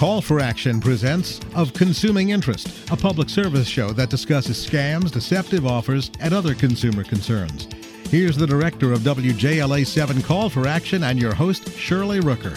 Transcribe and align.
Call 0.00 0.22
for 0.22 0.40
Action 0.40 0.80
presents 0.80 1.40
Of 1.54 1.74
Consuming 1.74 2.30
Interest, 2.30 2.90
a 2.90 2.96
public 2.96 3.28
service 3.28 3.68
show 3.68 3.90
that 3.90 4.08
discusses 4.08 4.56
scams, 4.56 5.10
deceptive 5.10 5.66
offers, 5.66 6.10
and 6.20 6.32
other 6.32 6.54
consumer 6.54 7.04
concerns. 7.04 7.68
Here's 8.08 8.34
the 8.34 8.46
director 8.46 8.94
of 8.94 9.00
WJLA 9.00 9.86
7 9.86 10.22
Call 10.22 10.48
for 10.48 10.66
Action 10.66 11.04
and 11.04 11.18
your 11.18 11.34
host, 11.34 11.76
Shirley 11.76 12.20
Rooker. 12.20 12.56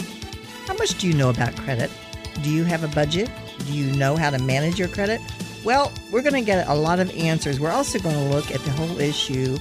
How 0.66 0.72
much 0.78 0.96
do 0.96 1.06
you 1.06 1.12
know 1.12 1.28
about 1.28 1.54
credit? 1.54 1.90
Do 2.42 2.48
you 2.48 2.64
have 2.64 2.82
a 2.82 2.88
budget? 2.88 3.30
Do 3.66 3.74
you 3.74 3.94
know 3.94 4.16
how 4.16 4.30
to 4.30 4.38
manage 4.38 4.78
your 4.78 4.88
credit? 4.88 5.20
Well, 5.66 5.92
we're 6.10 6.22
going 6.22 6.32
to 6.32 6.40
get 6.40 6.66
a 6.66 6.74
lot 6.74 6.98
of 6.98 7.14
answers. 7.14 7.60
We're 7.60 7.72
also 7.72 7.98
going 7.98 8.14
to 8.16 8.34
look 8.34 8.52
at 8.52 8.60
the 8.60 8.70
whole 8.70 8.98
issue 8.98 9.58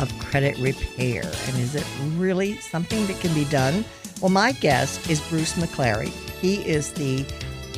of 0.00 0.12
credit 0.18 0.58
repair. 0.58 1.22
And 1.22 1.56
is 1.58 1.76
it 1.76 1.86
really 2.16 2.56
something 2.56 3.06
that 3.06 3.20
can 3.20 3.32
be 3.34 3.44
done? 3.44 3.84
Well, 4.20 4.30
my 4.30 4.50
guest 4.50 5.08
is 5.08 5.20
Bruce 5.28 5.52
McClary. 5.52 6.12
He 6.40 6.66
is 6.66 6.92
the 6.92 7.26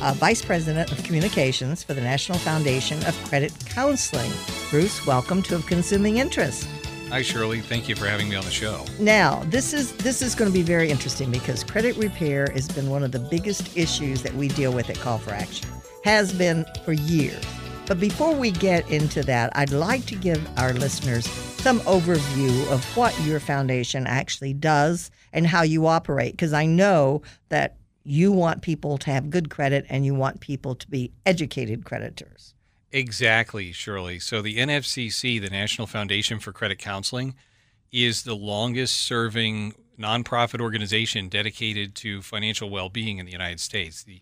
uh, 0.01 0.13
Vice 0.13 0.41
President 0.41 0.91
of 0.91 1.03
Communications 1.03 1.83
for 1.83 1.93
the 1.93 2.01
National 2.01 2.37
Foundation 2.37 2.97
of 3.05 3.15
Credit 3.25 3.53
Counseling. 3.65 4.31
Bruce, 4.69 5.05
welcome 5.05 5.41
to 5.43 5.55
Of 5.55 5.65
Consuming 5.65 6.17
Interest. 6.17 6.67
Hi 7.09 7.21
Shirley, 7.21 7.59
thank 7.59 7.87
you 7.87 7.95
for 7.95 8.07
having 8.07 8.29
me 8.29 8.35
on 8.35 8.43
the 8.43 8.49
show. 8.49 8.85
Now, 8.99 9.43
this 9.47 9.73
is 9.73 9.91
this 9.97 10.21
is 10.21 10.33
going 10.33 10.49
to 10.49 10.53
be 10.53 10.63
very 10.63 10.89
interesting 10.89 11.29
because 11.29 11.63
credit 11.63 11.95
repair 11.97 12.49
has 12.53 12.67
been 12.67 12.89
one 12.89 13.03
of 13.03 13.11
the 13.11 13.19
biggest 13.19 13.77
issues 13.77 14.23
that 14.23 14.33
we 14.33 14.47
deal 14.47 14.73
with 14.73 14.89
at 14.89 14.97
Call 14.97 15.19
for 15.19 15.31
Action. 15.31 15.69
Has 16.03 16.33
been 16.33 16.65
for 16.83 16.93
years. 16.93 17.43
But 17.85 17.99
before 17.99 18.33
we 18.33 18.49
get 18.49 18.89
into 18.89 19.21
that, 19.23 19.51
I'd 19.55 19.71
like 19.71 20.05
to 20.05 20.15
give 20.15 20.41
our 20.57 20.73
listeners 20.73 21.25
some 21.27 21.81
overview 21.81 22.71
of 22.71 22.83
what 22.97 23.17
your 23.21 23.39
foundation 23.39 24.07
actually 24.07 24.53
does 24.53 25.11
and 25.33 25.45
how 25.45 25.63
you 25.63 25.85
operate 25.85 26.31
because 26.31 26.53
I 26.53 26.65
know 26.65 27.21
that 27.49 27.77
you 28.03 28.31
want 28.31 28.61
people 28.61 28.97
to 28.97 29.11
have 29.11 29.29
good 29.29 29.49
credit 29.49 29.85
and 29.89 30.05
you 30.05 30.13
want 30.13 30.39
people 30.39 30.75
to 30.75 30.89
be 30.89 31.11
educated 31.25 31.85
creditors. 31.85 32.53
Exactly, 32.91 33.71
Shirley. 33.71 34.19
So 34.19 34.41
the 34.41 34.57
NFCC, 34.57 35.41
the 35.41 35.49
National 35.49 35.87
Foundation 35.87 36.39
for 36.39 36.51
Credit 36.51 36.77
Counseling, 36.77 37.33
is 37.91 38.23
the 38.23 38.35
longest 38.35 38.95
serving 38.95 39.73
nonprofit 39.97 40.59
organization 40.59 41.29
dedicated 41.29 41.95
to 41.95 42.21
financial 42.21 42.69
well 42.69 42.89
being 42.89 43.17
in 43.17 43.25
the 43.25 43.31
United 43.31 43.59
States. 43.59 44.03
The 44.03 44.21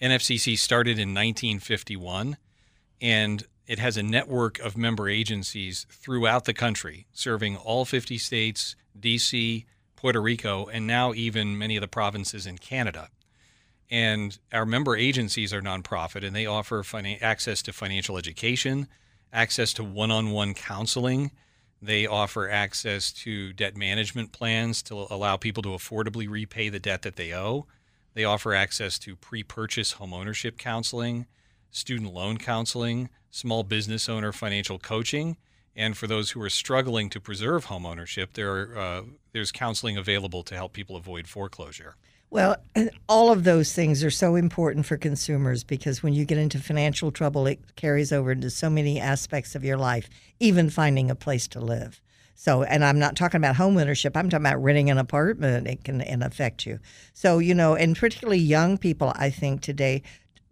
NFCC 0.00 0.58
started 0.58 0.98
in 0.98 1.14
1951 1.14 2.36
and 3.00 3.46
it 3.66 3.78
has 3.78 3.96
a 3.96 4.02
network 4.02 4.58
of 4.58 4.76
member 4.76 5.08
agencies 5.08 5.86
throughout 5.90 6.44
the 6.44 6.54
country 6.54 7.06
serving 7.12 7.56
all 7.56 7.84
50 7.84 8.18
states, 8.18 8.74
DC, 8.98 9.64
Puerto 9.96 10.20
Rico, 10.20 10.66
and 10.66 10.86
now 10.86 11.12
even 11.12 11.56
many 11.56 11.76
of 11.76 11.80
the 11.82 11.88
provinces 11.88 12.46
in 12.46 12.58
Canada. 12.58 13.08
And 13.90 14.38
our 14.52 14.64
member 14.64 14.96
agencies 14.96 15.52
are 15.52 15.60
nonprofit 15.60 16.24
and 16.24 16.34
they 16.34 16.46
offer 16.46 16.84
access 17.20 17.60
to 17.62 17.72
financial 17.72 18.16
education, 18.16 18.86
access 19.32 19.72
to 19.74 19.84
one 19.84 20.10
on 20.10 20.30
one 20.30 20.54
counseling. 20.54 21.32
They 21.82 22.06
offer 22.06 22.48
access 22.48 23.10
to 23.12 23.52
debt 23.52 23.76
management 23.76 24.32
plans 24.32 24.82
to 24.82 25.06
allow 25.10 25.36
people 25.36 25.62
to 25.64 25.70
affordably 25.70 26.28
repay 26.28 26.68
the 26.68 26.78
debt 26.78 27.02
that 27.02 27.16
they 27.16 27.34
owe. 27.34 27.66
They 28.14 28.24
offer 28.24 28.54
access 28.54 28.98
to 29.00 29.16
pre 29.16 29.42
purchase 29.42 29.94
homeownership 29.94 30.56
counseling, 30.56 31.26
student 31.70 32.12
loan 32.12 32.38
counseling, 32.38 33.08
small 33.30 33.62
business 33.64 34.08
owner 34.08 34.32
financial 34.32 34.78
coaching. 34.78 35.36
And 35.74 35.96
for 35.96 36.06
those 36.06 36.32
who 36.32 36.42
are 36.42 36.50
struggling 36.50 37.08
to 37.10 37.20
preserve 37.20 37.66
homeownership, 37.66 38.34
there 38.34 38.52
are, 38.52 38.78
uh, 38.78 39.02
there's 39.32 39.52
counseling 39.52 39.96
available 39.96 40.42
to 40.44 40.54
help 40.54 40.72
people 40.72 40.96
avoid 40.96 41.26
foreclosure. 41.26 41.96
Well, 42.32 42.58
all 43.08 43.32
of 43.32 43.42
those 43.42 43.72
things 43.72 44.04
are 44.04 44.10
so 44.10 44.36
important 44.36 44.86
for 44.86 44.96
consumers 44.96 45.64
because 45.64 46.00
when 46.00 46.12
you 46.12 46.24
get 46.24 46.38
into 46.38 46.60
financial 46.60 47.10
trouble, 47.10 47.48
it 47.48 47.58
carries 47.74 48.12
over 48.12 48.30
into 48.30 48.50
so 48.50 48.70
many 48.70 49.00
aspects 49.00 49.56
of 49.56 49.64
your 49.64 49.76
life, 49.76 50.08
even 50.38 50.70
finding 50.70 51.10
a 51.10 51.16
place 51.16 51.48
to 51.48 51.60
live. 51.60 52.00
So, 52.36 52.62
and 52.62 52.84
I'm 52.84 53.00
not 53.00 53.16
talking 53.16 53.38
about 53.38 53.56
home 53.56 53.76
ownership. 53.76 54.16
I'm 54.16 54.30
talking 54.30 54.46
about 54.46 54.62
renting 54.62 54.90
an 54.90 54.96
apartment. 54.96 55.66
It 55.66 55.82
can 55.82 56.00
and 56.00 56.22
affect 56.22 56.64
you. 56.66 56.78
So, 57.14 57.38
you 57.38 57.52
know, 57.52 57.74
and 57.74 57.96
particularly 57.96 58.38
young 58.38 58.78
people, 58.78 59.12
I 59.16 59.28
think 59.28 59.60
today, 59.60 60.02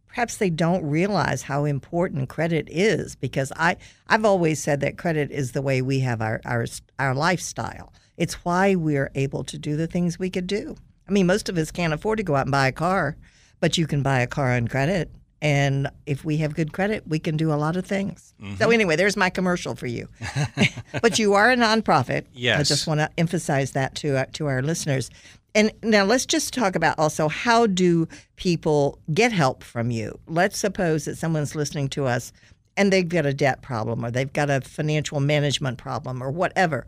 perhaps 0.08 0.36
they 0.36 0.50
don't 0.50 0.84
realize 0.84 1.42
how 1.42 1.64
important 1.64 2.28
credit 2.28 2.68
is 2.68 3.14
because 3.14 3.52
I 3.56 3.76
I've 4.08 4.24
always 4.24 4.60
said 4.60 4.80
that 4.80 4.98
credit 4.98 5.30
is 5.30 5.52
the 5.52 5.62
way 5.62 5.80
we 5.80 6.00
have 6.00 6.20
our 6.20 6.40
our 6.44 6.66
our 6.98 7.14
lifestyle. 7.14 7.92
It's 8.16 8.44
why 8.44 8.74
we're 8.74 9.12
able 9.14 9.44
to 9.44 9.56
do 9.56 9.76
the 9.76 9.86
things 9.86 10.18
we 10.18 10.28
could 10.28 10.48
do. 10.48 10.76
I 11.08 11.12
mean, 11.12 11.26
most 11.26 11.48
of 11.48 11.56
us 11.56 11.70
can't 11.70 11.92
afford 11.92 12.18
to 12.18 12.22
go 12.22 12.36
out 12.36 12.46
and 12.46 12.52
buy 12.52 12.68
a 12.68 12.72
car, 12.72 13.16
but 13.60 13.78
you 13.78 13.86
can 13.86 14.02
buy 14.02 14.20
a 14.20 14.26
car 14.26 14.54
on 14.54 14.68
credit. 14.68 15.10
And 15.40 15.88
if 16.06 16.24
we 16.24 16.38
have 16.38 16.54
good 16.54 16.72
credit, 16.72 17.06
we 17.06 17.18
can 17.20 17.36
do 17.36 17.52
a 17.52 17.54
lot 17.54 17.76
of 17.76 17.86
things. 17.86 18.34
Mm-hmm. 18.42 18.56
So, 18.56 18.70
anyway, 18.70 18.96
there's 18.96 19.16
my 19.16 19.30
commercial 19.30 19.76
for 19.76 19.86
you. 19.86 20.08
but 21.00 21.18
you 21.18 21.34
are 21.34 21.50
a 21.50 21.56
nonprofit. 21.56 22.24
Yes. 22.32 22.58
I 22.58 22.62
just 22.64 22.86
want 22.86 22.98
to 23.00 23.10
emphasize 23.16 23.72
that 23.72 23.94
to, 23.96 24.16
uh, 24.16 24.24
to 24.32 24.46
our 24.46 24.62
listeners. 24.62 25.10
And 25.54 25.72
now 25.82 26.04
let's 26.04 26.26
just 26.26 26.52
talk 26.52 26.74
about 26.74 26.98
also 26.98 27.28
how 27.28 27.66
do 27.66 28.08
people 28.36 28.98
get 29.14 29.32
help 29.32 29.62
from 29.62 29.90
you? 29.90 30.18
Let's 30.26 30.58
suppose 30.58 31.04
that 31.04 31.16
someone's 31.16 31.54
listening 31.54 31.88
to 31.90 32.06
us 32.06 32.32
and 32.76 32.92
they've 32.92 33.08
got 33.08 33.26
a 33.26 33.34
debt 33.34 33.62
problem 33.62 34.04
or 34.04 34.10
they've 34.10 34.32
got 34.32 34.50
a 34.50 34.60
financial 34.60 35.20
management 35.20 35.78
problem 35.78 36.22
or 36.22 36.30
whatever 36.30 36.86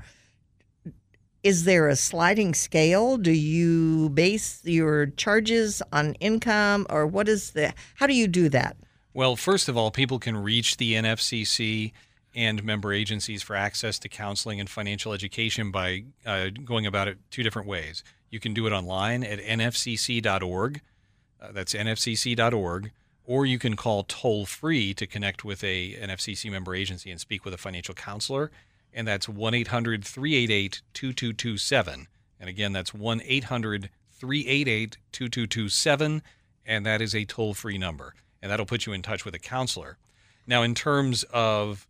is 1.42 1.64
there 1.64 1.88
a 1.88 1.96
sliding 1.96 2.54
scale? 2.54 3.16
Do 3.16 3.32
you 3.32 4.10
base 4.10 4.60
your 4.64 5.06
charges 5.06 5.82
on 5.92 6.14
income 6.14 6.86
or 6.90 7.06
what 7.06 7.28
is 7.28 7.52
the 7.52 7.72
how 7.94 8.06
do 8.06 8.14
you 8.14 8.28
do 8.28 8.48
that? 8.50 8.76
Well, 9.14 9.36
first 9.36 9.68
of 9.68 9.76
all, 9.76 9.90
people 9.90 10.18
can 10.18 10.36
reach 10.36 10.76
the 10.76 10.94
NFCC 10.94 11.92
and 12.34 12.62
member 12.62 12.92
agencies 12.92 13.42
for 13.42 13.56
access 13.56 13.98
to 13.98 14.08
counseling 14.08 14.60
and 14.60 14.70
financial 14.70 15.12
education 15.12 15.70
by 15.70 16.04
uh, 16.24 16.50
going 16.64 16.86
about 16.86 17.08
it 17.08 17.18
two 17.30 17.42
different 17.42 17.66
ways. 17.66 18.04
You 18.30 18.38
can 18.38 18.54
do 18.54 18.66
it 18.66 18.72
online 18.72 19.24
at 19.24 19.40
nfcc.org. 19.40 20.80
Uh, 21.42 21.52
that's 21.52 21.74
nfcc.org. 21.74 22.92
Or 23.26 23.46
you 23.46 23.58
can 23.58 23.76
call 23.76 24.04
toll 24.04 24.46
free 24.46 24.94
to 24.94 25.06
connect 25.06 25.44
with 25.44 25.62
a 25.62 25.94
NFCC 25.94 26.50
member 26.50 26.74
agency 26.74 27.10
and 27.10 27.20
speak 27.20 27.44
with 27.44 27.54
a 27.54 27.58
financial 27.58 27.94
counselor 27.94 28.50
and 28.92 29.06
that's 29.06 29.28
1 29.28 29.54
800 29.54 30.04
388 30.04 30.82
2227. 30.92 32.08
And 32.38 32.48
again, 32.48 32.72
that's 32.72 32.94
1 32.94 33.20
800 33.24 33.90
388 34.10 34.96
2227, 35.12 36.22
and 36.66 36.86
that 36.86 37.00
is 37.00 37.14
a 37.14 37.24
toll 37.24 37.54
free 37.54 37.78
number. 37.78 38.14
And 38.42 38.50
that'll 38.50 38.66
put 38.66 38.86
you 38.86 38.92
in 38.92 39.02
touch 39.02 39.24
with 39.24 39.34
a 39.34 39.38
counselor. 39.38 39.98
Now, 40.46 40.62
in 40.62 40.74
terms 40.74 41.24
of 41.32 41.86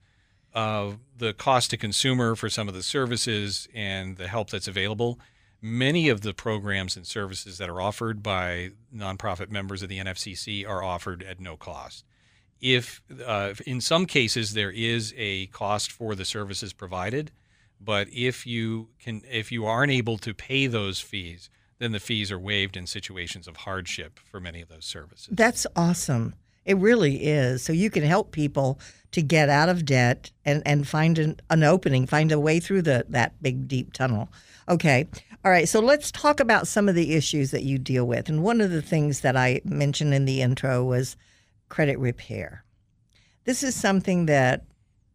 uh, 0.54 0.92
the 1.16 1.32
cost 1.32 1.70
to 1.70 1.76
consumer 1.76 2.34
for 2.34 2.48
some 2.48 2.68
of 2.68 2.74
the 2.74 2.82
services 2.82 3.68
and 3.74 4.16
the 4.16 4.28
help 4.28 4.50
that's 4.50 4.68
available, 4.68 5.18
many 5.62 6.08
of 6.08 6.22
the 6.22 6.34
programs 6.34 6.96
and 6.96 7.06
services 7.06 7.58
that 7.58 7.68
are 7.68 7.80
offered 7.80 8.22
by 8.22 8.70
nonprofit 8.94 9.50
members 9.50 9.82
of 9.82 9.88
the 9.88 9.98
NFCC 9.98 10.68
are 10.68 10.82
offered 10.82 11.22
at 11.22 11.40
no 11.40 11.56
cost 11.56 12.04
if 12.60 13.02
uh, 13.24 13.54
in 13.66 13.80
some 13.80 14.06
cases 14.06 14.54
there 14.54 14.70
is 14.70 15.14
a 15.16 15.46
cost 15.46 15.90
for 15.90 16.14
the 16.14 16.24
services 16.24 16.72
provided, 16.72 17.30
but 17.80 18.08
if 18.12 18.46
you 18.46 18.88
can, 18.98 19.22
if 19.30 19.50
you 19.50 19.66
aren't 19.66 19.92
able 19.92 20.18
to 20.18 20.34
pay 20.34 20.66
those 20.66 21.00
fees, 21.00 21.48
then 21.78 21.92
the 21.92 22.00
fees 22.00 22.30
are 22.30 22.38
waived 22.38 22.76
in 22.76 22.86
situations 22.86 23.48
of 23.48 23.58
hardship 23.58 24.20
for 24.30 24.38
many 24.38 24.60
of 24.60 24.68
those 24.68 24.84
services. 24.84 25.28
That's 25.32 25.66
awesome. 25.74 26.34
It 26.66 26.76
really 26.76 27.24
is. 27.24 27.62
So 27.62 27.72
you 27.72 27.90
can 27.90 28.02
help 28.02 28.32
people 28.32 28.78
to 29.12 29.22
get 29.22 29.48
out 29.48 29.68
of 29.68 29.84
debt 29.84 30.30
and, 30.44 30.62
and 30.66 30.86
find 30.86 31.18
an, 31.18 31.40
an 31.48 31.64
opening, 31.64 32.06
find 32.06 32.30
a 32.30 32.38
way 32.38 32.60
through 32.60 32.82
the 32.82 33.06
that 33.08 33.42
big 33.42 33.66
deep 33.66 33.92
tunnel. 33.92 34.28
Okay. 34.68 35.08
All 35.44 35.50
right. 35.50 35.68
So 35.68 35.80
let's 35.80 36.12
talk 36.12 36.38
about 36.38 36.68
some 36.68 36.88
of 36.88 36.94
the 36.94 37.14
issues 37.14 37.50
that 37.50 37.62
you 37.62 37.78
deal 37.78 38.06
with. 38.06 38.28
And 38.28 38.42
one 38.42 38.60
of 38.60 38.70
the 38.70 38.82
things 38.82 39.20
that 39.20 39.36
I 39.36 39.62
mentioned 39.64 40.12
in 40.12 40.26
the 40.26 40.42
intro 40.42 40.84
was 40.84 41.16
credit 41.70 41.98
repair. 41.98 42.64
This 43.44 43.62
is 43.62 43.74
something 43.74 44.26
that 44.26 44.64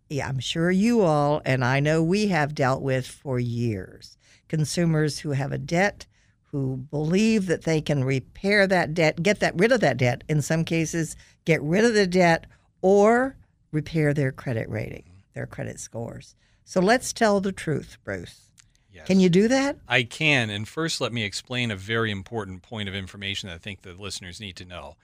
yeah, 0.10 0.28
I'm 0.28 0.40
sure 0.40 0.72
you 0.72 1.02
all 1.02 1.42
and 1.46 1.64
I 1.64 1.80
know 1.80 2.02
we 2.02 2.28
have 2.28 2.56
dealt 2.56 2.82
with 2.82 3.08
for 3.08 3.40
years. 3.40 4.18
Consumers 4.48 5.20
who 5.20 5.32
have 5.32 5.52
a 5.52 5.58
debt, 5.58 6.06
who 6.52 6.78
believe 6.78 7.48
that 7.48 7.64
they 7.64 7.82
can 7.82 8.04
repair 8.04 8.68
that 8.68 8.94
debt, 8.94 9.22
get 9.22 9.40
that 9.40 9.56
rid 9.56 9.72
of 9.72 9.82
that 9.82 9.98
debt, 9.98 10.24
in 10.30 10.42
some 10.42 10.64
cases, 10.64 11.16
get 11.46 11.62
rid 11.62 11.84
of 11.84 11.94
the 11.94 12.08
debt 12.08 12.46
or 12.82 13.36
repair 13.72 14.14
their 14.14 14.32
credit 14.32 14.70
rating, 14.70 15.04
their 15.34 15.48
credit 15.48 15.80
scores. 15.80 16.36
So 16.64 16.80
let's 16.80 17.12
tell 17.12 17.42
the 17.42 17.52
truth, 17.52 17.98
Bruce. 18.04 18.52
Yes. 18.92 19.08
Can 19.08 19.20
you 19.20 19.28
do 19.28 19.48
that? 19.50 19.78
I 19.88 20.04
can. 20.04 20.50
And 20.50 20.68
first, 20.68 21.02
let 21.02 21.12
me 21.12 21.24
explain 21.24 21.72
a 21.72 21.76
very 21.76 22.12
important 22.12 22.62
point 22.62 22.88
of 22.88 22.96
information 22.96 23.50
that 23.50 23.56
I 23.56 23.58
think 23.58 23.82
the 23.82 23.94
listeners 23.94 24.40
need 24.40 24.56
to 24.58 24.66
know 24.66 24.96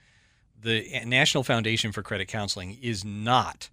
the 0.62 1.02
National 1.06 1.44
Foundation 1.44 1.92
for 1.92 2.02
Credit 2.04 2.28
Counseling 2.28 2.78
is 2.82 3.04
not 3.04 3.70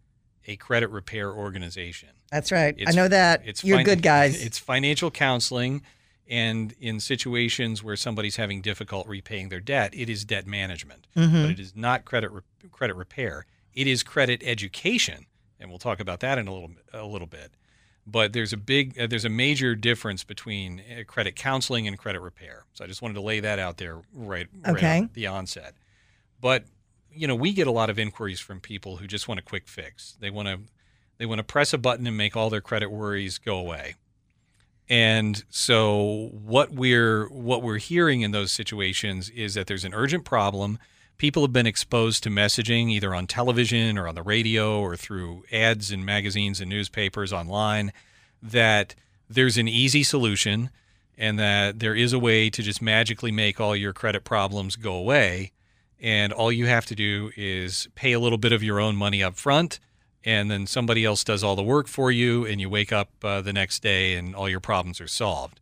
a 0.47 0.57
credit 0.57 0.89
repair 0.91 1.33
organization. 1.33 2.09
That's 2.31 2.51
right. 2.53 2.75
It's, 2.79 2.91
I 2.91 2.95
know 2.95 3.09
that. 3.09 3.43
It's 3.45 3.63
You're 3.65 3.79
fin- 3.79 3.85
good 3.85 4.03
guys. 4.03 4.43
It's 4.47 4.59
financial 4.59 5.11
counseling, 5.11 5.83
And 6.29 6.75
in 6.81 7.01
situations 7.01 7.83
where 7.83 7.97
somebody's 7.97 8.37
having 8.37 8.61
difficult 8.63 9.07
repaying 9.07 9.49
their 9.51 9.61
debt, 9.61 9.95
it 9.95 10.09
is 10.11 10.25
debt 10.25 10.47
management, 10.47 11.07
Mm-hmm. 11.17 11.43
but 11.43 11.51
it 11.51 11.61
is 11.61 11.75
not 11.77 12.05
credit 12.05 12.31
re- 12.33 12.43
credit 12.71 12.97
repair. 12.97 13.47
It 13.75 13.87
is 13.87 14.03
credit 14.03 14.43
education, 14.45 15.27
and 15.61 15.71
we'll 15.71 15.79
talk 15.79 16.01
about 16.01 16.21
that 16.21 16.39
in 16.39 16.49
a 16.49 16.53
little 16.53 16.71
a 16.93 17.05
little 17.07 17.27
bit. 17.29 17.53
But 18.07 18.33
there's 18.33 18.53
a 18.53 18.57
big 18.57 18.99
uh, 18.99 19.07
there's 19.07 19.25
a 19.27 19.31
major 19.31 19.75
difference 19.75 20.25
between 20.25 20.81
uh, 20.81 21.05
credit 21.07 21.37
counseling 21.37 21.87
and 21.87 21.97
credit 21.99 22.21
repair. 22.21 22.65
So 22.73 22.85
I 22.85 22.87
just 22.89 23.03
wanted 23.03 23.15
to 23.15 23.21
lay 23.21 23.41
that 23.41 23.59
out 23.59 23.77
there 23.77 24.01
right, 24.15 24.47
right 24.67 24.83
at 25.05 25.15
the 25.15 25.27
onset. 25.27 25.75
But 26.41 26.65
you 27.19 27.27
know, 27.27 27.35
we 27.35 27.53
get 27.53 27.67
a 27.67 27.73
lot 27.73 27.91
of 27.91 27.99
inquiries 27.99 28.41
from 28.41 28.61
people 28.61 28.99
who 28.99 29.07
just 29.07 29.27
want 29.27 29.41
a 29.41 29.43
quick 29.43 29.67
fix. 29.67 30.17
They 30.21 30.31
want 30.31 30.49
to 30.49 30.61
they 31.19 31.27
want 31.27 31.41
to 31.41 31.45
press 31.45 31.73
a 31.73 31.79
button 31.79 32.07
and 32.07 32.17
make 32.17 32.37
all 32.37 32.49
their 32.49 32.61
credit 32.61 32.91
worries 32.91 33.39
go 33.39 33.59
away. 33.59 33.97
And 34.89 35.45
so 35.51 36.31
what 36.33 36.73
we're 36.73 37.29
what 37.29 37.63
we're 37.63 37.79
hearing 37.79 38.23
in 38.23 38.31
those 38.31 38.53
situations 38.53 39.29
is 39.31 39.55
that 39.55 39.67
there's 39.67 39.85
an 39.85 39.95
urgent 39.95 40.25
problem. 40.25 40.79
People 41.19 41.43
have 41.43 41.53
been 41.53 41.67
exposed 41.67 42.23
to 42.23 42.31
messaging 42.31 42.89
either 42.91 43.13
on 43.15 43.27
television 43.27 43.99
or 43.99 44.07
on 44.07 44.15
the 44.15 44.23
radio 44.23 44.81
or 44.81 44.97
through 44.97 45.43
ads 45.51 45.91
in 45.91 46.05
magazines 46.05 46.61
and 46.61 46.71
newspapers 46.71 47.33
online 47.33 47.93
that 48.41 48.95
there's 49.29 49.59
an 49.59 49.67
easy 49.67 50.05
solution 50.05 50.71
and 51.19 51.37
that 51.39 51.81
there 51.81 51.97
is 51.97 52.13
a 52.13 52.19
way 52.19 52.49
to 52.49 52.63
just 52.63 52.81
magically 52.81 53.33
make 53.33 53.61
all 53.61 53.75
your 53.75 53.93
credit 53.93 54.23
problems 54.23 54.77
go 54.77 54.95
away 54.95 55.51
and 56.01 56.33
all 56.33 56.53
you 56.53 56.67
have 56.67 56.87
to 56.87 56.95
do 56.95 57.31
is 57.37 57.89
pay 57.95 58.13
a 58.13 58.21
little 58.21 58.39
bit 58.39 58.53
of 58.53 58.63
your 58.63 58.81
own 58.81 58.97
money 58.97 59.23
up 59.23 59.37
front 59.37 59.81
and 60.25 60.51
then 60.51 60.67
somebody 60.67 61.05
else 61.05 61.25
does 61.25 61.43
all 61.43 61.57
the 61.57 61.63
work 61.63 61.89
for 61.89 62.11
you 62.11 62.45
and 62.45 62.61
you 62.61 62.69
wake 62.69 62.93
up 62.93 63.11
uh, 63.23 63.41
the 63.41 63.53
next 63.53 63.83
day 63.83 64.15
and 64.15 64.35
all 64.35 64.49
your 64.49 64.61
problems 64.61 65.01
are 65.01 65.09
solved. 65.09 65.61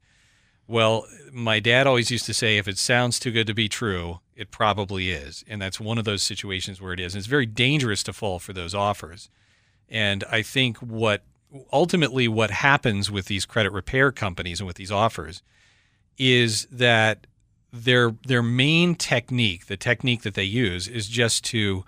Well 0.66 1.06
my 1.32 1.60
dad 1.60 1.86
always 1.86 2.10
used 2.10 2.26
to 2.26 2.34
say 2.34 2.58
if 2.58 2.68
it 2.68 2.78
sounds 2.78 3.18
too 3.18 3.30
good 3.30 3.46
to 3.46 3.54
be 3.54 3.68
true 3.68 4.20
it 4.34 4.50
probably 4.50 5.10
is. 5.10 5.44
And 5.48 5.62
that's 5.62 5.80
one 5.80 5.96
of 5.96 6.04
those 6.04 6.22
situations 6.22 6.80
where 6.80 6.92
it 6.92 7.00
is. 7.00 7.14
And 7.14 7.20
it's 7.20 7.26
very 7.26 7.46
dangerous 7.46 8.02
to 8.02 8.12
fall 8.12 8.38
for 8.38 8.52
those 8.52 8.74
offers. 8.74 9.30
And 9.88 10.24
i 10.30 10.42
think 10.42 10.78
what 10.78 11.22
ultimately 11.72 12.28
what 12.28 12.50
happens 12.50 13.10
with 13.10 13.26
these 13.26 13.46
credit 13.46 13.72
repair 13.72 14.12
companies 14.12 14.60
and 14.60 14.66
with 14.66 14.76
these 14.76 14.92
offers 14.92 15.42
is 16.18 16.66
that 16.70 17.26
their 17.72 18.14
their 18.26 18.42
main 18.42 18.94
technique, 18.94 19.66
the 19.66 19.76
technique 19.76 20.22
that 20.22 20.34
they 20.34 20.44
use, 20.44 20.88
is 20.88 21.08
just 21.08 21.44
to 21.46 21.84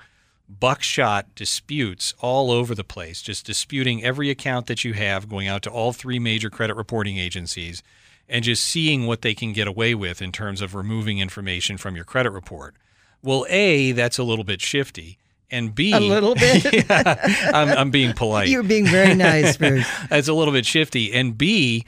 buckshot 0.49 1.35
disputes 1.35 2.15
all 2.21 2.51
over 2.51 2.75
the 2.75 2.85
place, 2.85 3.21
just 3.23 3.45
disputing 3.45 4.03
every 4.03 4.31
account 4.31 4.67
that 4.67 4.85
you 4.85 4.95
have, 4.95 5.29
going 5.29 5.47
out 5.47 5.63
to 5.63 5.71
all 5.71 5.93
three 5.93 6.19
major 6.19 6.51
credit 6.51 6.75
reporting 6.77 7.19
agencies, 7.19 7.83
and 8.29 8.45
just 8.45 8.65
seeing 8.65 9.07
what 9.07 9.23
they 9.23 9.35
can 9.35 9.53
get 9.53 9.67
away 9.67 9.95
with 9.95 10.23
in 10.23 10.33
terms 10.33 10.61
of 10.61 10.75
removing 10.75 11.19
information 11.19 11.77
from 11.77 11.95
your 11.97 12.05
credit 12.05 12.31
report. 12.31 12.75
Well, 13.23 13.47
A, 13.49 13.93
that's 13.93 14.19
a 14.19 14.25
little 14.25 14.45
bit 14.45 14.61
shifty. 14.61 15.19
And 15.51 15.75
B, 15.75 15.93
A 15.95 16.01
little 16.01 16.35
bit? 16.35 16.73
yeah, 16.91 17.51
I'm, 17.55 17.69
I'm 17.71 17.91
being 17.91 18.13
polite. 18.17 18.49
You're 18.49 18.63
being 18.63 18.87
very 18.87 19.15
nice, 19.15 19.57
Bruce. 19.59 19.89
That's 20.11 20.29
a 20.29 20.35
little 20.35 20.53
bit 20.53 20.67
shifty. 20.67 21.13
And 21.15 21.37
B, 21.37 21.87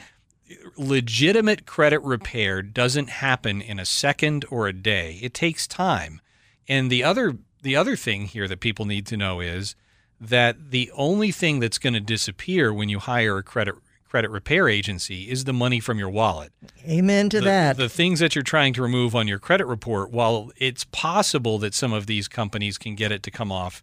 legitimate 0.77 1.67
credit 1.67 2.01
repair 2.03 2.63
doesn't 2.63 3.09
happen 3.09 3.61
in 3.61 3.79
a 3.79 3.85
second 3.85 4.45
or 4.51 4.67
a 4.67 4.73
day. 4.73 5.19
It 5.23 5.35
takes 5.35 5.67
time. 5.67 6.21
And 6.69 6.91
the 6.91 7.05
other 7.05 7.39
the 7.63 7.77
other 7.77 7.95
thing 7.97 8.25
here 8.25 8.49
that 8.49 8.61
people 8.61 8.87
need 8.87 9.07
to 9.07 9.17
know 9.17 9.41
is 9.41 9.75
that 10.21 10.71
the 10.71 10.91
only 10.95 11.31
thing 11.31 11.61
that's 11.61 11.79
going 11.79 11.93
to 11.95 12.01
disappear 12.01 12.73
when 12.73 12.89
you 12.89 12.99
hire 12.99 13.39
a 13.39 13.43
credit 13.43 13.75
credit 14.09 14.31
repair 14.31 14.69
agency 14.69 15.31
is 15.31 15.45
the 15.45 15.53
money 15.53 15.79
from 15.79 15.99
your 15.99 16.09
wallet. 16.09 16.53
Amen 16.89 17.29
to 17.31 17.39
The, 17.39 17.45
that. 17.45 17.77
the 17.77 17.89
things 17.89 18.19
that 18.19 18.35
you're 18.35 18.43
trying 18.43 18.73
to 18.75 18.83
remove 18.83 19.15
on 19.15 19.29
your 19.29 19.39
credit 19.39 19.67
report, 19.67 20.11
while 20.11 20.51
it's 20.57 20.83
possible 20.85 21.59
that 21.61 21.75
some 21.75 21.93
of 21.93 22.07
these 22.07 22.27
companies 22.27 22.77
can 22.77 22.97
get 22.97 23.13
it 23.13 23.23
to 23.23 23.31
come 23.31 23.53
off 23.53 23.83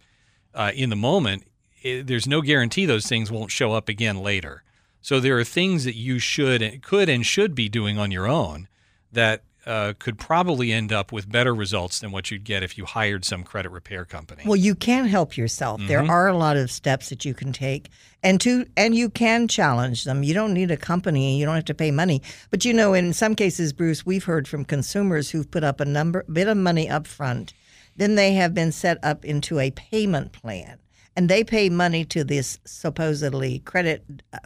uh, 0.53 0.71
in 0.75 0.89
the 0.89 0.97
moment, 0.97 1.43
i 1.85 2.03
there's 2.05 2.27
no 2.27 2.41
guarantee 2.41 2.85
those 2.85 3.07
things 3.07 3.31
won't 3.31 3.51
show 3.51 3.71
up 3.73 3.87
again 3.87 4.17
later. 4.17 4.63
So 5.07 5.21
there 5.21 5.39
are 5.39 5.45
things 5.45 5.85
that 5.85 5.95
you 5.95 6.19
should, 6.19 6.81
could, 6.81 7.07
and 7.07 7.25
should 7.25 7.55
be 7.55 7.69
doing 7.69 7.97
on 7.97 8.11
your 8.11 8.27
own 8.27 8.67
that 9.13 9.41
uh, 9.65 9.93
could 9.99 10.17
probably 10.17 10.73
end 10.73 10.91
up 10.91 11.13
with 11.13 11.31
better 11.31 11.55
results 11.55 12.01
than 12.01 12.11
what 12.11 12.29
you'd 12.29 12.43
get 12.43 12.61
if 12.61 12.77
you 12.77 12.83
hired 12.83 13.23
some 13.23 13.45
credit 13.45 13.69
repair 13.69 14.03
company. 14.03 14.43
Well, 14.45 14.57
you 14.57 14.75
can 14.75 15.05
help 15.05 15.37
yourself. 15.37 15.79
There 15.87 16.01
Mm-hmm. 16.01 16.09
are 16.09 16.27
a 16.27 16.35
lot 16.35 16.57
of 16.57 16.69
steps 16.69 17.07
that 17.07 17.23
you 17.23 17.33
can 17.33 17.53
take, 17.53 17.87
and 18.21 18.41
to 18.41 18.65
and 18.75 18.95
you 18.95 19.09
can 19.09 19.47
challenge 19.47 20.03
them. 20.03 20.23
You 20.23 20.33
don't 20.33 20.53
need 20.53 20.71
a 20.71 20.75
company. 20.75 21.39
You 21.39 21.45
don't 21.45 21.55
have 21.55 21.63
to 21.65 21.73
pay 21.73 21.89
money. 21.91 22.21
But 22.49 22.65
you 22.65 22.73
know, 22.73 22.93
in 22.93 23.13
some 23.13 23.33
cases, 23.33 23.71
Bruce, 23.71 24.05
we've 24.05 24.25
heard 24.25 24.45
from 24.45 24.65
consumers 24.65 25.29
who've 25.29 25.49
put 25.49 25.63
up 25.63 25.79
a 25.79 25.85
number 25.85 26.25
bit 26.29 26.49
of 26.49 26.57
money 26.57 26.89
up 26.89 27.07
front, 27.07 27.53
then 27.95 28.15
they 28.15 28.33
have 28.33 28.53
been 28.53 28.73
set 28.73 28.97
up 29.01 29.23
into 29.23 29.57
a 29.57 29.71
payment 29.71 30.33
plan, 30.33 30.79
and 31.15 31.29
they 31.29 31.45
pay 31.45 31.69
money 31.69 32.03
to 32.03 32.25
this 32.25 32.59
supposedly 32.65 33.59
credit 33.59 34.03
uh, 34.33 34.39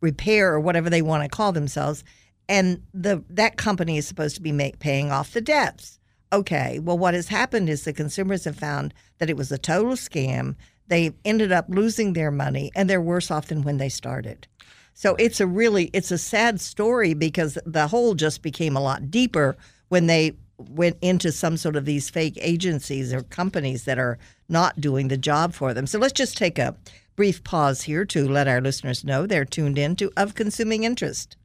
repair 0.00 0.52
or 0.52 0.60
whatever 0.60 0.90
they 0.90 1.02
want 1.02 1.22
to 1.22 1.28
call 1.28 1.52
themselves, 1.52 2.04
and 2.48 2.82
the 2.94 3.22
that 3.30 3.56
company 3.56 3.98
is 3.98 4.06
supposed 4.06 4.36
to 4.36 4.42
be 4.42 4.52
make, 4.52 4.78
paying 4.78 5.10
off 5.10 5.32
the 5.32 5.40
debts. 5.40 5.98
Okay, 6.32 6.78
well, 6.78 6.98
what 6.98 7.14
has 7.14 7.28
happened 7.28 7.68
is 7.68 7.84
the 7.84 7.92
consumers 7.92 8.44
have 8.44 8.56
found 8.56 8.92
that 9.18 9.30
it 9.30 9.36
was 9.36 9.50
a 9.50 9.58
total 9.58 9.92
scam. 9.92 10.56
They 10.88 11.12
ended 11.24 11.52
up 11.52 11.66
losing 11.68 12.12
their 12.12 12.30
money, 12.30 12.70
and 12.74 12.88
they're 12.88 13.00
worse 13.00 13.30
off 13.30 13.46
than 13.48 13.62
when 13.62 13.78
they 13.78 13.88
started. 13.88 14.46
So 14.94 15.14
it's 15.14 15.40
a 15.40 15.46
really 15.46 15.90
it's 15.92 16.10
a 16.10 16.18
sad 16.18 16.60
story 16.60 17.14
because 17.14 17.56
the 17.64 17.86
hole 17.86 18.14
just 18.14 18.42
became 18.42 18.76
a 18.76 18.82
lot 18.82 19.10
deeper 19.10 19.56
when 19.88 20.06
they 20.06 20.32
went 20.58 20.96
into 21.00 21.30
some 21.30 21.56
sort 21.56 21.76
of 21.76 21.84
these 21.84 22.10
fake 22.10 22.36
agencies 22.40 23.12
or 23.14 23.22
companies 23.22 23.84
that 23.84 23.98
are 23.98 24.18
not 24.48 24.80
doing 24.80 25.08
the 25.08 25.16
job 25.16 25.54
for 25.54 25.72
them. 25.72 25.86
So 25.86 25.98
let's 25.98 26.12
just 26.12 26.36
take 26.36 26.58
a 26.58 26.74
brief 27.18 27.42
pause 27.42 27.82
here 27.82 28.04
to 28.04 28.28
let 28.28 28.46
our 28.46 28.60
listeners 28.60 29.02
know 29.02 29.26
they're 29.26 29.44
tuned 29.44 29.76
in 29.76 29.96
to 29.96 30.08
Of 30.16 30.36
Consuming 30.36 30.84
Interest. 30.84 31.36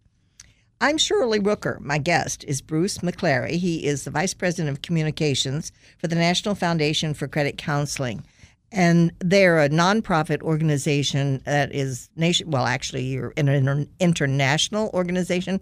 I'm 0.79 0.99
Shirley 0.99 1.39
Rooker. 1.39 1.79
My 1.79 1.97
guest 1.97 2.45
is 2.47 2.61
Bruce 2.61 2.99
McClary. 2.99 3.53
He 3.53 3.83
is 3.83 4.03
the 4.03 4.11
Vice 4.11 4.35
President 4.35 4.69
of 4.69 4.83
Communications 4.83 5.71
for 5.97 6.07
the 6.07 6.15
National 6.15 6.53
Foundation 6.53 7.15
for 7.15 7.27
Credit 7.27 7.57
Counseling. 7.57 8.23
And 8.71 9.13
they're 9.17 9.63
a 9.63 9.67
nonprofit 9.67 10.43
organization 10.43 11.41
that 11.45 11.73
is 11.73 12.07
nation. 12.15 12.51
Well, 12.51 12.67
actually, 12.67 13.05
you're 13.05 13.33
an 13.35 13.89
international 13.99 14.91
organization, 14.93 15.59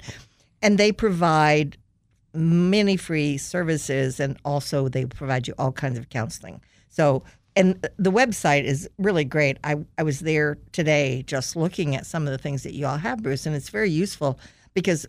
and 0.62 0.78
they 0.78 0.92
provide 0.92 1.78
many 2.34 2.98
free 2.98 3.38
services, 3.38 4.20
and 4.20 4.38
also 4.44 4.90
they 4.90 5.06
provide 5.06 5.48
you 5.48 5.54
all 5.58 5.72
kinds 5.72 5.98
of 5.98 6.10
counseling. 6.10 6.60
So, 6.90 7.24
and 7.56 7.88
the 7.98 8.12
website 8.12 8.64
is 8.64 8.90
really 8.98 9.26
great. 9.26 9.58
I 9.64 9.78
I 9.98 10.04
was 10.04 10.20
there 10.22 10.58
today 10.72 11.24
just 11.28 11.56
looking 11.56 11.96
at 11.96 12.06
some 12.06 12.26
of 12.26 12.32
the 12.32 12.38
things 12.38 12.64
that 12.64 12.74
you 12.74 12.86
all 12.86 12.98
have, 12.98 13.24
Bruce, 13.24 13.46
and 13.46 13.56
it's 13.56 13.70
very 13.70 13.90
useful 13.90 14.40
because 14.74 15.06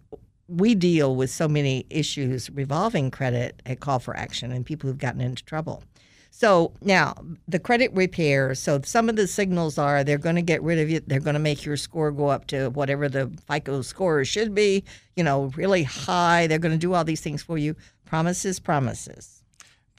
we 0.49 0.75
deal 0.75 1.17
with 1.17 1.31
so 1.31 1.49
many 1.49 1.87
issues 1.89 2.51
revolving 2.51 3.11
credit 3.11 3.63
at 3.65 3.81
Call 3.81 3.99
for 3.99 4.17
Action 4.17 4.53
and 4.53 4.67
people 4.67 4.89
who've 4.89 4.99
gotten 4.99 5.21
into 5.21 5.45
trouble. 5.45 5.83
So 6.31 6.73
now 6.81 7.15
the 7.47 7.59
credit 7.59 7.93
repair. 7.93 8.55
So 8.55 8.81
some 8.85 9.09
of 9.09 9.17
the 9.17 9.27
signals 9.27 9.79
are 9.79 10.03
they're 10.03 10.19
going 10.19 10.37
to 10.37 10.43
get 10.43 10.63
rid 10.63 10.79
of 10.79 10.91
you. 10.91 11.01
They're 11.01 11.21
going 11.21 11.35
to 11.35 11.41
make 11.41 11.65
your 11.65 11.77
score 11.77 12.11
go 12.11 12.29
up 12.29 12.47
to 12.49 12.71
whatever 12.71 13.09
the 13.09 13.31
FICO 13.49 13.83
score 13.83 14.25
should 14.25 14.55
be. 14.55 14.83
You 15.15 15.25
know, 15.25 15.53
really 15.57 15.83
high. 15.83 16.47
They're 16.47 16.59
going 16.59 16.73
to 16.73 16.79
do 16.79 16.95
all 16.95 17.05
these 17.05 17.21
things 17.21 17.43
for 17.43 17.59
you. 17.59 17.77
Promises, 18.07 18.59
promises. 18.59 19.42